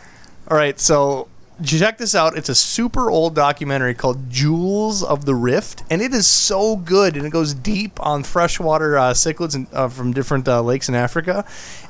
[0.49, 1.29] All right, so
[1.63, 2.37] check this out.
[2.37, 7.15] It's a super old documentary called Jewels of the Rift, and it is so good,
[7.15, 10.95] and it goes deep on freshwater uh, cichlids and, uh, from different uh, lakes in
[10.95, 11.45] Africa.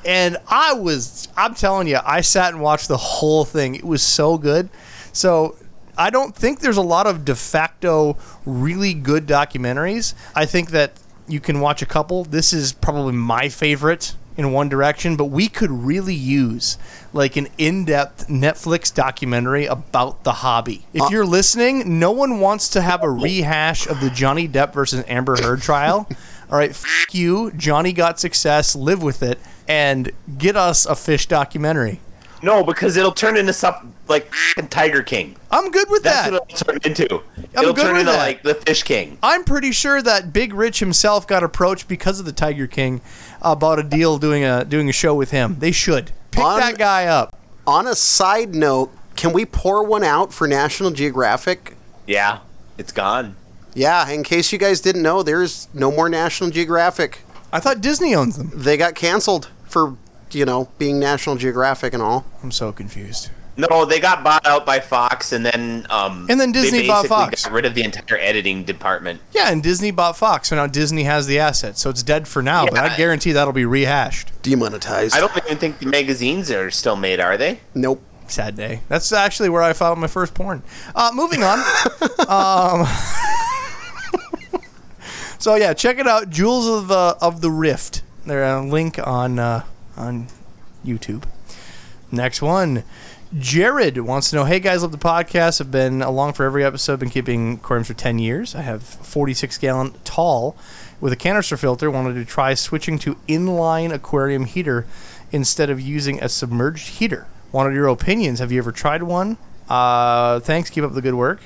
[0.05, 3.73] And I was, I'm telling you, I sat and watched the whole thing.
[3.73, 4.69] It was so good.
[5.11, 5.55] So
[5.97, 10.13] I don't think there's a lot of de facto really good documentaries.
[10.35, 10.93] I think that
[11.31, 12.23] you can watch a couple.
[12.23, 16.77] This is probably my favorite in one direction, but we could really use
[17.13, 20.85] like an in-depth Netflix documentary about the hobby.
[20.93, 24.73] If uh, you're listening, no one wants to have a rehash of the Johnny Depp
[24.73, 26.07] versus Amber Heard trial.
[26.51, 31.25] All right, f- you, Johnny got success, live with it, and get us a fish
[31.25, 31.99] documentary.
[32.43, 34.31] No, because it'll turn into something like
[34.69, 35.35] Tiger King.
[35.51, 36.33] I'm good with That's that.
[36.33, 37.15] what it'll turn into.
[37.55, 38.17] I'm it'll good turn with into that.
[38.17, 39.17] like the Fish King.
[39.21, 43.01] I'm pretty sure that Big Rich himself got approached because of the Tiger King
[43.41, 45.57] about a deal doing a doing a show with him.
[45.59, 47.35] They should pick On- that guy up.
[47.67, 51.75] On a side note, can we pour one out for National Geographic?
[52.07, 52.39] Yeah,
[52.77, 53.35] it's gone.
[53.73, 57.21] Yeah, in case you guys didn't know, there's no more National Geographic.
[57.53, 58.51] I thought Disney owns them.
[58.53, 59.95] They got canceled for,
[60.31, 62.25] you know, being National Geographic and all.
[62.41, 63.29] I'm so confused.
[63.57, 67.07] No, they got bought out by Fox, and then um, And then they Disney bought
[67.07, 67.43] Fox.
[67.43, 69.19] Got rid of the entire editing department.
[69.33, 71.77] Yeah, and Disney bought Fox, so now Disney has the asset.
[71.77, 74.31] So it's dead for now, but I guarantee that'll be rehashed.
[74.41, 75.15] Demonetized.
[75.15, 77.59] I don't even think the magazines are still made, are they?
[77.75, 78.01] Nope.
[78.27, 78.79] Sad day.
[78.87, 80.63] That's actually where I found my first porn.
[80.95, 81.59] Uh, moving on.
[82.29, 82.87] um,
[85.37, 86.29] so yeah, check it out.
[86.29, 88.03] Jewels of the of the Rift.
[88.25, 89.65] There's a link on uh,
[89.97, 90.27] on
[90.85, 91.25] YouTube.
[92.09, 92.83] Next one.
[93.37, 95.61] Jared wants to know, hey guys, love the podcast.
[95.61, 96.99] I've been along for every episode.
[96.99, 98.55] Been keeping aquariums for ten years.
[98.55, 100.57] I have 46 gallon tall
[100.99, 101.89] with a canister filter.
[101.89, 104.85] Wanted to try switching to inline aquarium heater
[105.31, 107.25] instead of using a submerged heater.
[107.53, 108.39] Wanted your opinions.
[108.39, 109.37] Have you ever tried one?
[109.69, 110.69] Uh, thanks.
[110.69, 111.39] Keep up the good work.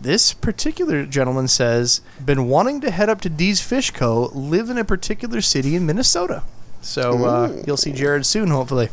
[0.00, 4.30] This particular gentleman says, been wanting to head up to D's Fish Co.
[4.32, 6.42] Live in a particular city in Minnesota.
[6.82, 8.88] So uh, you'll see Jared soon, hopefully.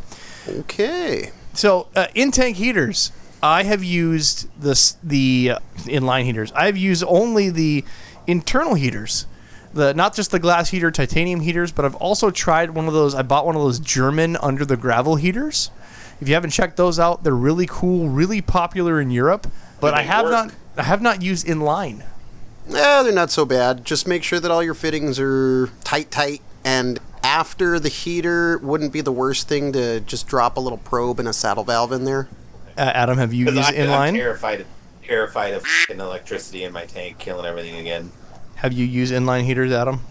[0.48, 1.32] Okay.
[1.56, 6.52] So uh, in tank heaters, I have used this the uh, inline heaters.
[6.54, 7.86] I've used only the
[8.28, 9.26] internal heaters.
[9.74, 13.14] The not just the glass heater, titanium heaters, but I've also tried one of those.
[13.14, 15.70] I bought one of those German under the gravel heaters.
[16.22, 19.48] If you haven't checked those out, they're really cool, really popular in Europe.
[19.82, 20.32] But I have work?
[20.32, 22.04] not, I have not used inline.
[22.70, 23.86] Eh, they're not so bad.
[23.86, 26.42] Just make sure that all your fittings are tight, tight.
[26.66, 31.20] And after the heater, wouldn't be the worst thing to just drop a little probe
[31.20, 32.28] and a saddle valve in there.
[32.78, 34.14] Uh, Adam, have you used Because I'm inline?
[34.16, 34.68] terrified of
[35.04, 38.12] terrified of electricity in my tank, killing everything again.
[38.56, 40.02] Have you used inline heaters, Adam?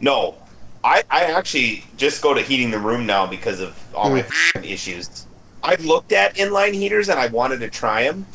[0.00, 0.34] No,
[0.82, 4.64] I, I actually just go to heating the room now because of all my f***ing
[4.64, 5.26] issues.
[5.62, 8.26] I've looked at inline heaters and I wanted to try them,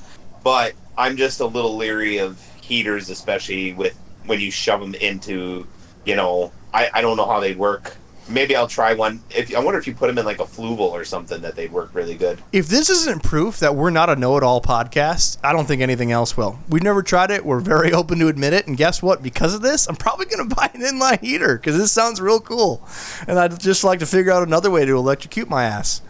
[0.43, 5.67] but I'm just a little leery of heaters, especially with when you shove them into,
[6.07, 7.95] you know, I, I don't know how they'd work.
[8.29, 9.21] Maybe I'll try one.
[9.29, 11.71] If I wonder if you put them in like a fluval or something that they'd
[11.71, 12.41] work really good.
[12.51, 16.35] If this isn't proof that we're not a know-it-all podcast, I don't think anything else
[16.35, 16.59] will.
[16.67, 17.45] We've never tried it.
[17.45, 18.67] We're very open to admit it.
[18.67, 19.23] And guess what?
[19.23, 22.41] Because of this, I'm probably going to buy an inline heater because this sounds real
[22.41, 22.85] cool.
[23.27, 26.01] And I'd just like to figure out another way to electrocute my ass.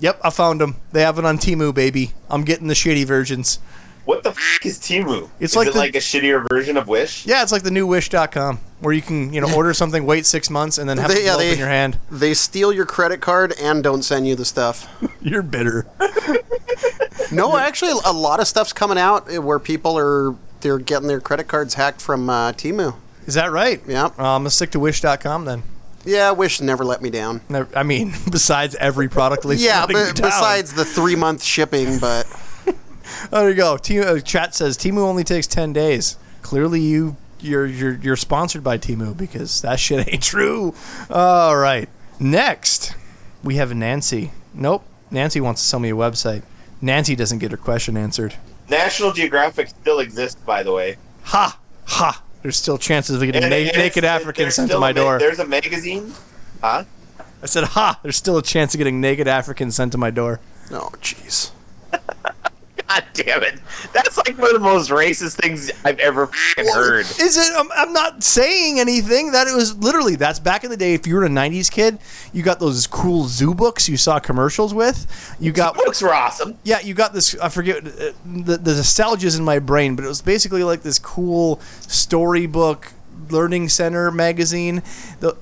[0.00, 0.76] Yep, I found them.
[0.92, 2.12] They have it on Temu, baby.
[2.30, 3.58] I'm getting the shitty versions.
[4.04, 5.30] What the f- is Temu?
[5.40, 7.24] It's is like it the- like a shittier version of Wish?
[7.26, 10.48] Yeah, it's like the new Wish.com where you can, you know, order something, wait six
[10.50, 11.98] months, and then have They- it yeah, they- in your hand.
[12.10, 14.86] They steal your credit card and don't send you the stuff.
[15.20, 15.86] You're bitter.
[17.30, 21.46] No, actually, a lot of stuff's coming out where people are they're getting their credit
[21.46, 22.94] cards hacked from uh, Temu.
[23.26, 23.82] Is that right?
[23.86, 24.06] Yeah.
[24.06, 25.62] Uh, I'm gonna stick to Wish.com then.
[26.06, 27.42] Yeah, Wish never let me down.
[27.50, 29.62] Never- I mean, besides every product list.
[29.62, 32.26] Yeah, but besides the three month shipping, but
[33.32, 33.74] Oh, there you go.
[33.74, 36.16] Uh, chat says Temu only takes ten days.
[36.40, 40.74] Clearly, you you're you're you're sponsored by Temu because that shit ain't true.
[41.10, 41.88] All right.
[42.20, 42.94] Next,
[43.44, 44.32] we have Nancy.
[44.54, 44.84] Nope.
[45.10, 46.42] Nancy wants to sell me a website.
[46.80, 48.34] Nancy doesn't get her question answered.
[48.68, 50.96] National Geographic still exists, by the way.
[51.24, 52.22] Ha ha.
[52.42, 55.00] There's still chances of getting And- na- and naked it- Africans sent to my ma-
[55.00, 55.18] door.
[55.18, 56.12] There's a magazine,
[56.62, 56.84] huh?
[57.42, 57.98] I said, ha.
[58.02, 60.40] There's still a chance of getting naked Africans sent to my door.
[60.70, 61.50] oh jeez.
[62.88, 63.60] God damn it!
[63.92, 67.00] That's like one of the most racist things I've ever f***ing heard.
[67.00, 67.52] Is it?
[67.56, 69.32] I'm, I'm not saying anything.
[69.32, 70.94] That it was literally that's back in the day.
[70.94, 71.98] If you were a '90s kid,
[72.32, 75.36] you got those cool zoo books you saw commercials with.
[75.38, 76.56] You got Books were awesome.
[76.64, 77.38] yeah, you got this.
[77.38, 80.98] I forget uh, the the nostalgia's in my brain, but it was basically like this
[80.98, 82.92] cool storybook
[83.30, 84.82] learning center magazine.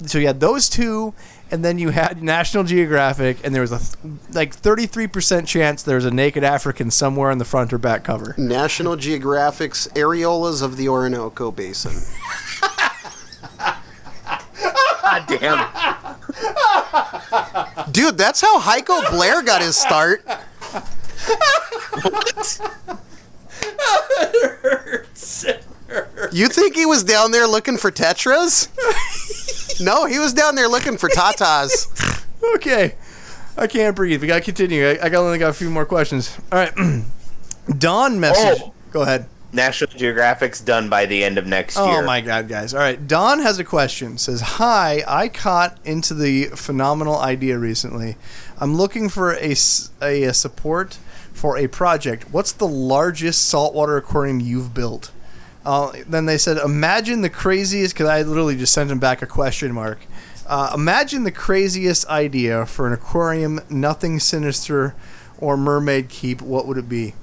[0.07, 1.15] So you had those two,
[1.51, 5.83] and then you had National Geographic, and there was a th- like 33 percent chance
[5.83, 8.35] there was a naked African somewhere on the front or back cover.
[8.37, 11.95] National Geographic's Areolas of the Orinoco Basin.
[15.03, 15.69] God damn.
[17.93, 20.25] Dude, that's how Heiko Bleher got his start.
[26.33, 28.69] You think he was down there looking for tetras?
[29.81, 32.25] no, he was down there looking for tatas.
[32.55, 32.95] Okay.
[33.57, 34.21] I can't breathe.
[34.21, 34.87] We gotta continue.
[34.87, 36.37] I, I got only got a few more questions.
[36.53, 36.73] All right.
[37.79, 38.61] Don message.
[38.63, 38.75] Oh.
[38.91, 39.27] Go ahead.
[39.53, 42.03] National Geographic's done by the end of next oh year.
[42.03, 42.75] Oh my god, guys.
[42.75, 43.07] All right.
[43.09, 44.19] Don has a question.
[44.19, 48.17] Says, "Hi, I caught into the phenomenal idea recently.
[48.59, 49.53] I'm looking for a
[50.03, 50.99] a support
[51.33, 52.31] for a project.
[52.31, 55.11] What's the largest saltwater aquarium you've built?"
[55.67, 59.27] Uh, then they said, "Imagine the craziest." Because I literally just sent him back a
[59.27, 59.99] question mark.
[60.47, 64.95] Uh, imagine the craziest idea for an aquarium, nothing sinister,
[65.39, 66.41] or mermaid keep.
[66.41, 67.15] What would it be?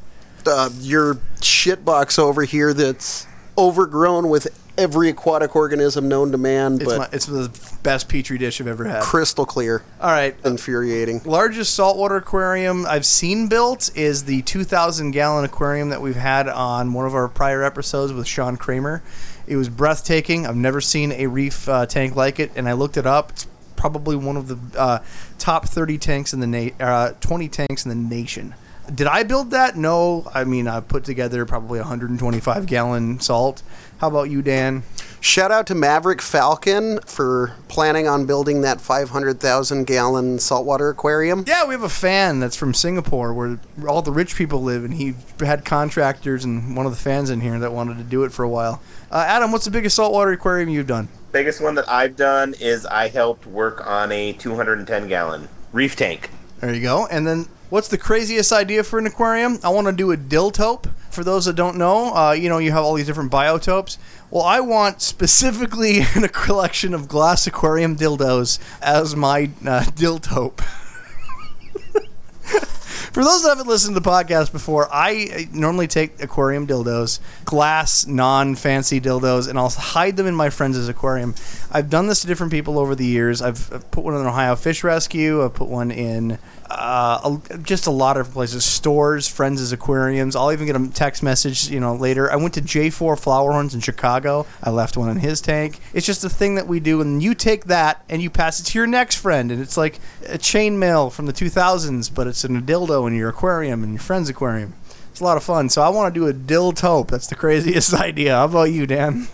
[0.45, 3.25] Uh, your shit box over here that's
[3.57, 4.47] overgrown with
[4.77, 7.49] every aquatic organism known to man, It's, but my, it's the
[7.83, 9.03] best petri dish I've ever had.
[9.03, 9.83] crystal clear.
[10.01, 10.35] All right.
[10.43, 11.21] Infuriating.
[11.25, 16.93] largest saltwater aquarium I've seen built is the 2,000 gallon aquarium that we've had on
[16.93, 19.03] one of our prior episodes with Sean Kramer.
[19.45, 20.47] It was breathtaking.
[20.47, 23.31] I've never seen a reef uh, tank like it, and I looked it up.
[23.31, 23.45] It's
[23.75, 24.99] probably one of the uh,
[25.37, 28.55] top 30 tanks in the na- uh, 20 tanks in the nation.
[28.93, 29.77] Did I build that?
[29.77, 30.29] No.
[30.33, 33.63] I mean, I put together probably 125 gallon salt.
[33.99, 34.83] How about you, Dan?
[35.21, 41.45] Shout out to Maverick Falcon for planning on building that 500,000 gallon saltwater aquarium.
[41.47, 43.57] Yeah, we have a fan that's from Singapore where
[43.87, 47.39] all the rich people live, and he had contractors and one of the fans in
[47.39, 48.81] here that wanted to do it for a while.
[49.09, 51.07] Uh, Adam, what's the biggest saltwater aquarium you've done?
[51.31, 56.29] Biggest one that I've done is I helped work on a 210 gallon reef tank.
[56.59, 57.07] There you go.
[57.07, 59.57] And then, what's the craziest idea for an aquarium?
[59.63, 60.87] I want to do a diltope.
[61.09, 63.97] For those that don't know, uh, you know, you have all these different biotopes.
[64.29, 70.59] Well, I want specifically a collection of glass aquarium dildos as my uh, diltope.
[72.93, 77.19] For those that haven't listened to the podcast before, I uh, normally take aquarium dildos,
[77.45, 81.35] glass, non fancy dildos, and I'll hide them in my friends' aquarium.
[81.71, 83.41] I've done this to different people over the years.
[83.41, 86.37] I've, put one in Ohio Fish Rescue, I've put one in
[86.69, 90.35] uh, just a lot of places, stores, friends' aquariums.
[90.35, 92.31] I'll even get a text message, you know, later.
[92.31, 94.45] I went to J4 Flower Horns in Chicago.
[94.63, 95.79] I left one in his tank.
[95.93, 98.63] It's just a thing that we do, and you take that and you pass it
[98.65, 102.43] to your next friend, and it's like a chain mail from the 2000s, but it's
[102.43, 104.73] in a dildo in your aquarium and your friend's aquarium.
[105.11, 105.69] It's a lot of fun.
[105.69, 107.11] So I want to do a dill tope.
[107.11, 108.35] That's the craziest idea.
[108.35, 109.27] How about you, Dan?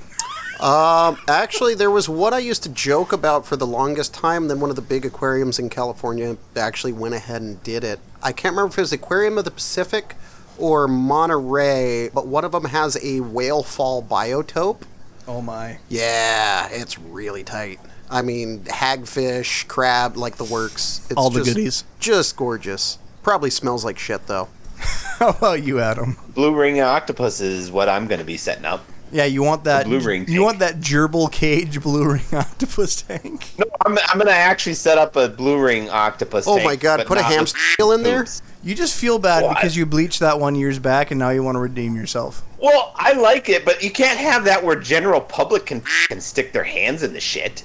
[0.60, 4.50] Um, actually, there was what I used to joke about for the longest time.
[4.50, 8.00] Then one of the big aquariums in California actually went ahead and did it.
[8.22, 10.16] I can't remember if it was Aquarium of the Pacific
[10.58, 14.82] or Monterey, but one of them has a whale fall biotope.
[15.30, 15.78] Oh my.
[15.88, 17.80] Yeah, it's really tight.
[18.10, 21.06] I mean, hagfish, crab, like the works.
[21.10, 21.84] It's All the just- goodies.
[22.02, 22.98] Just gorgeous.
[23.24, 24.48] Probably smells like shit though.
[25.20, 26.18] How about you, Adam?
[26.34, 28.84] Blue ring octopus is what I'm going to be setting up.
[29.12, 30.42] Yeah, you want that blue ring You tank.
[30.44, 33.52] want that gerbil cage blue ring octopus tank?
[33.58, 36.48] No, I'm, I'm going to actually set up a blue ring octopus.
[36.48, 38.20] Oh tank, my god, put a not with hamster wheel in there?
[38.20, 38.42] boobs.
[38.64, 39.56] You just feel bad What?
[39.56, 42.44] because you bleached that one years back, and now you want to redeem yourself.
[42.62, 46.52] Well, I like it, but you can't have that where general public can can stick
[46.54, 47.64] their hands in the shit.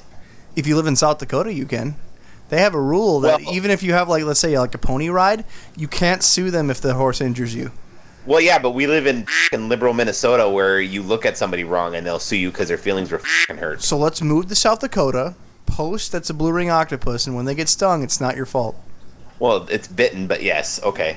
[0.56, 1.96] If you live in South Dakota, you can.
[2.54, 4.78] They have a rule that Well- even if you have like let's say like a
[4.78, 5.44] pony ride,
[5.76, 7.72] you can't sue them if the horse injures you.
[8.26, 11.96] Well, yeah, but we live in in liberal Minnesota where you look at somebody wrong
[11.96, 13.82] and they'll sue you because their feelings were fing hurt.
[13.82, 15.34] So let's move to South Dakota.
[15.66, 18.76] Post that's a blue ring octopus, and when they get stung, it's not your fault.
[19.40, 21.16] Well, it's bitten, but yes, okay.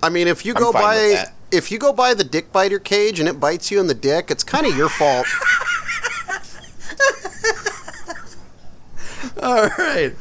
[0.00, 2.78] I mean, if you I'm go fine by if you go by the dick biter
[2.78, 5.26] cage and it bites you in the dick, it's kind of your fault.
[9.42, 10.14] All right.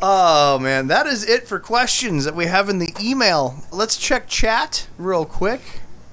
[0.00, 3.64] Oh man, that is it for questions that we have in the email.
[3.72, 5.60] Let's check chat real quick.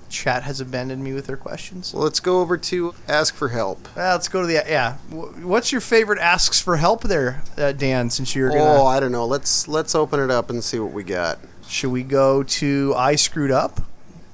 [0.10, 1.94] Chat has abandoned me with their questions.
[1.94, 3.88] Well, let's go over to ask for help.
[3.98, 4.94] Uh, let's go to the yeah.
[5.12, 8.10] What's your favorite asks for help there, uh, Dan?
[8.10, 9.26] Since you're gonna, Oh, I don't know.
[9.26, 11.38] Let's let's open it up and see what we got.
[11.68, 13.82] should we go to I screwed up?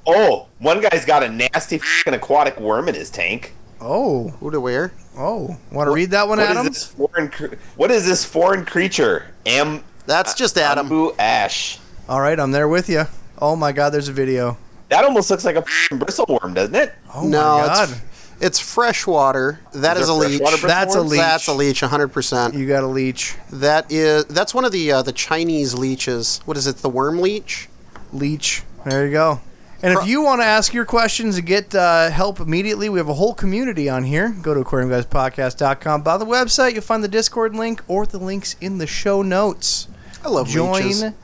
[0.07, 3.53] Oh, one guy's got a nasty fing aquatic worm in his tank.
[3.79, 4.93] Oh, Who to wear?
[5.17, 5.57] Oh.
[5.71, 6.65] Want to read that one, What is Adam?
[6.67, 7.29] this foreign?
[7.29, 9.27] cr- What is this foreign creature?
[9.45, 10.89] Am That's just Adam.
[10.89, 11.79] Ambu Ash.
[12.09, 13.03] All right, I'm there with you.
[13.39, 14.57] Oh my God, there's a video.
[14.89, 16.93] That almost looks like a fing bristleworm, doesn't it?
[17.13, 18.01] Oh no, my God, it's
[18.41, 19.59] it's freshwater.
[19.73, 20.39] That Is is, a there leech.
[20.41, 21.19] freshwater That's a leech.
[21.19, 22.53] That's a leech, 100%.
[22.57, 23.35] you got a leech.
[23.51, 26.41] That is that's one of the uh, the Chinese leeches.
[26.45, 26.77] What is it?
[26.77, 27.69] The worm leech?
[28.11, 28.63] Leech.
[28.85, 29.39] There you go.
[29.83, 33.09] And if you want to ask your questions and get uh, help immediately, we have
[33.09, 34.29] a whole community on here.
[34.29, 36.03] Go to aquariumguyspodcast.com.
[36.03, 39.87] By the website, you'll find the Discord link or the links in the show notes.
[40.23, 41.01] I love leeches.
[41.01, 41.15] Join,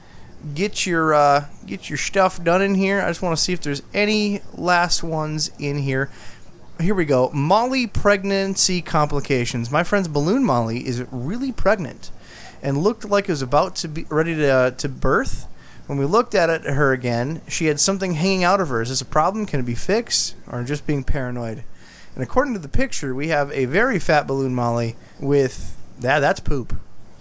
[0.55, 3.01] get your uh, get your stuff done in here.
[3.01, 6.09] I just want to see if there's any last ones in here.
[6.79, 7.29] Here we go.
[7.31, 9.71] Molly pregnancy complications.
[9.71, 12.11] My friend's balloon Molly is really pregnant,
[12.63, 15.47] and looked like it was about to be ready to uh, to birth.
[15.87, 18.81] When we looked at it, her again, she had something hanging out of her.
[18.81, 19.45] Is this a problem?
[19.45, 21.63] Can it be fixed, or just being paranoid?
[22.13, 26.19] And according to the picture, we have a very fat balloon Molly with that.
[26.19, 26.75] That's poop.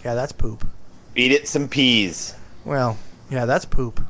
[0.04, 0.66] Yeah, that's poop.
[1.14, 2.34] Feed it some peas.
[2.64, 2.98] Well,
[3.30, 4.00] yeah, that's poop.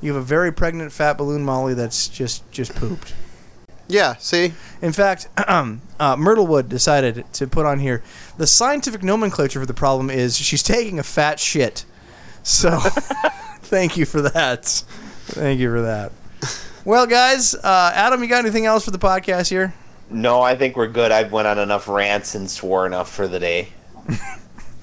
[0.00, 3.14] You have a very pregnant fat balloon Molly that's just just pooped.
[3.88, 4.52] Yeah, see?
[4.82, 8.02] In fact, uh, Myrtlewood decided to put on here
[8.36, 11.84] the scientific nomenclature for the problem is she's taking a fat shit.
[12.42, 12.78] So,
[13.68, 14.64] thank you for that.
[15.26, 16.12] Thank you for that.
[16.84, 19.74] Well, guys, uh, Adam, you got anything else for the podcast here?
[20.10, 21.12] No, I think we're good.
[21.12, 23.68] I've went on enough rants and swore enough for the day.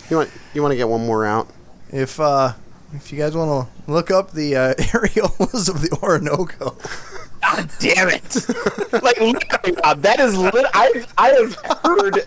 [0.10, 1.48] You want you want to get one more out?
[1.92, 2.54] If uh,
[2.94, 6.78] if you guys want to look up the uh, areolas of the Orinoco.
[7.42, 8.36] God damn it!
[9.04, 10.66] like literally, Rob, that is lit.
[10.76, 12.20] I've I have heard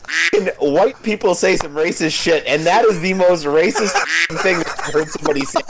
[0.58, 3.92] white people say some racist shit, and that is the most racist
[4.42, 5.60] thing that I've heard somebody say.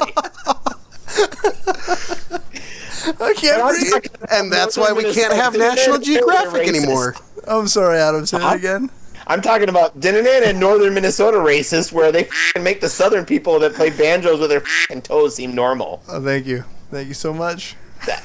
[3.20, 3.90] I can't I'm breathe.
[3.90, 7.14] talking about And that's why we can't have National Geographic anymore.
[7.46, 8.26] I'm sorry, Adam.
[8.26, 8.90] Say that again.
[9.26, 13.74] I'm talking about and northern Minnesota racist, where they f***ing make the southern people that
[13.74, 16.02] play banjos with their f***ing toes seem normal.
[16.08, 16.64] Oh, thank you.
[16.90, 17.76] Thank you so much.
[18.06, 18.24] That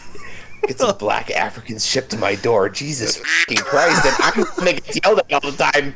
[0.66, 2.70] get some black Africans shipped to my door.
[2.70, 4.06] Jesus Christ!
[4.06, 5.96] And I'm gonna get yelled at all the time.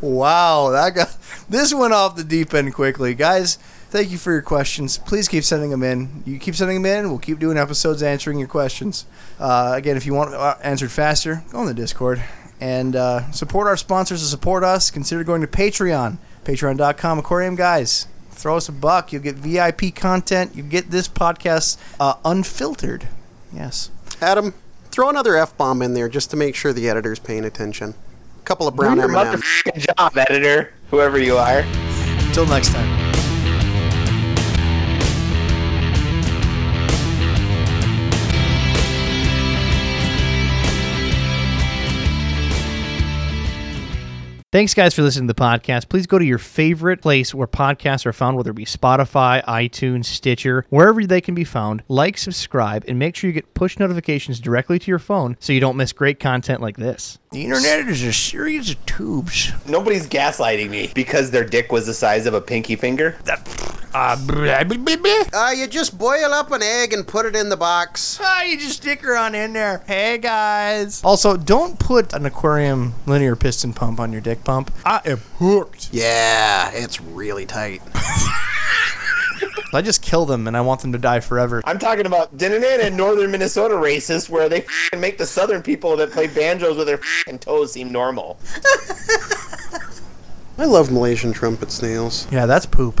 [0.00, 1.16] Wow, that got
[1.48, 3.58] this went off the deep end quickly, guys.
[3.90, 4.98] Thank you for your questions.
[4.98, 6.22] Please keep sending them in.
[6.26, 7.08] You keep sending them in.
[7.08, 9.06] We'll keep doing episodes answering your questions.
[9.40, 12.22] Uh, again, if you want uh, answered faster, go on the Discord
[12.60, 14.90] and uh, support our sponsors to support us.
[14.90, 18.06] Consider going to Patreon, Patreon.com, Aquarium Guys.
[18.30, 19.10] throw us a buck.
[19.12, 20.54] You'll get VIP content.
[20.54, 23.08] You get this podcast uh, unfiltered.
[23.54, 23.90] Yes.
[24.20, 24.52] Adam,
[24.90, 27.94] throw another f bomb in there just to make sure the editor's paying attention.
[28.40, 29.40] A couple of brown Do your M&Ms.
[29.40, 31.60] motherfucking job, editor, whoever you are.
[31.60, 32.97] Until next time.
[44.50, 45.90] Thanks, guys, for listening to the podcast.
[45.90, 50.06] Please go to your favorite place where podcasts are found, whether it be Spotify, iTunes,
[50.06, 51.82] Stitcher, wherever they can be found.
[51.86, 55.60] Like, subscribe, and make sure you get push notifications directly to your phone so you
[55.60, 57.18] don't miss great content like this.
[57.30, 59.52] The internet is a series of tubes.
[59.66, 63.18] Nobody's gaslighting me because their dick was the size of a pinky finger.
[63.94, 65.24] Uh, blah, blah, blah, blah.
[65.32, 68.18] Uh, you just boil up an egg and put it in the box.
[68.20, 69.82] Ah, you just stick her on in there.
[69.86, 71.02] Hey guys.
[71.02, 74.70] Also, don't put an aquarium linear piston pump on your dick pump.
[74.84, 75.88] I am hooked.
[75.92, 77.80] Yeah, it's really tight.
[79.72, 81.62] I just kill them and I want them to die forever.
[81.64, 86.10] I'm talking about in northern Minnesota racists where they f***ing make the southern people that
[86.10, 88.38] play banjos with their f***ing toes seem normal.
[90.58, 92.26] I love Malaysian trumpet snails.
[92.32, 93.00] Yeah, that's poop.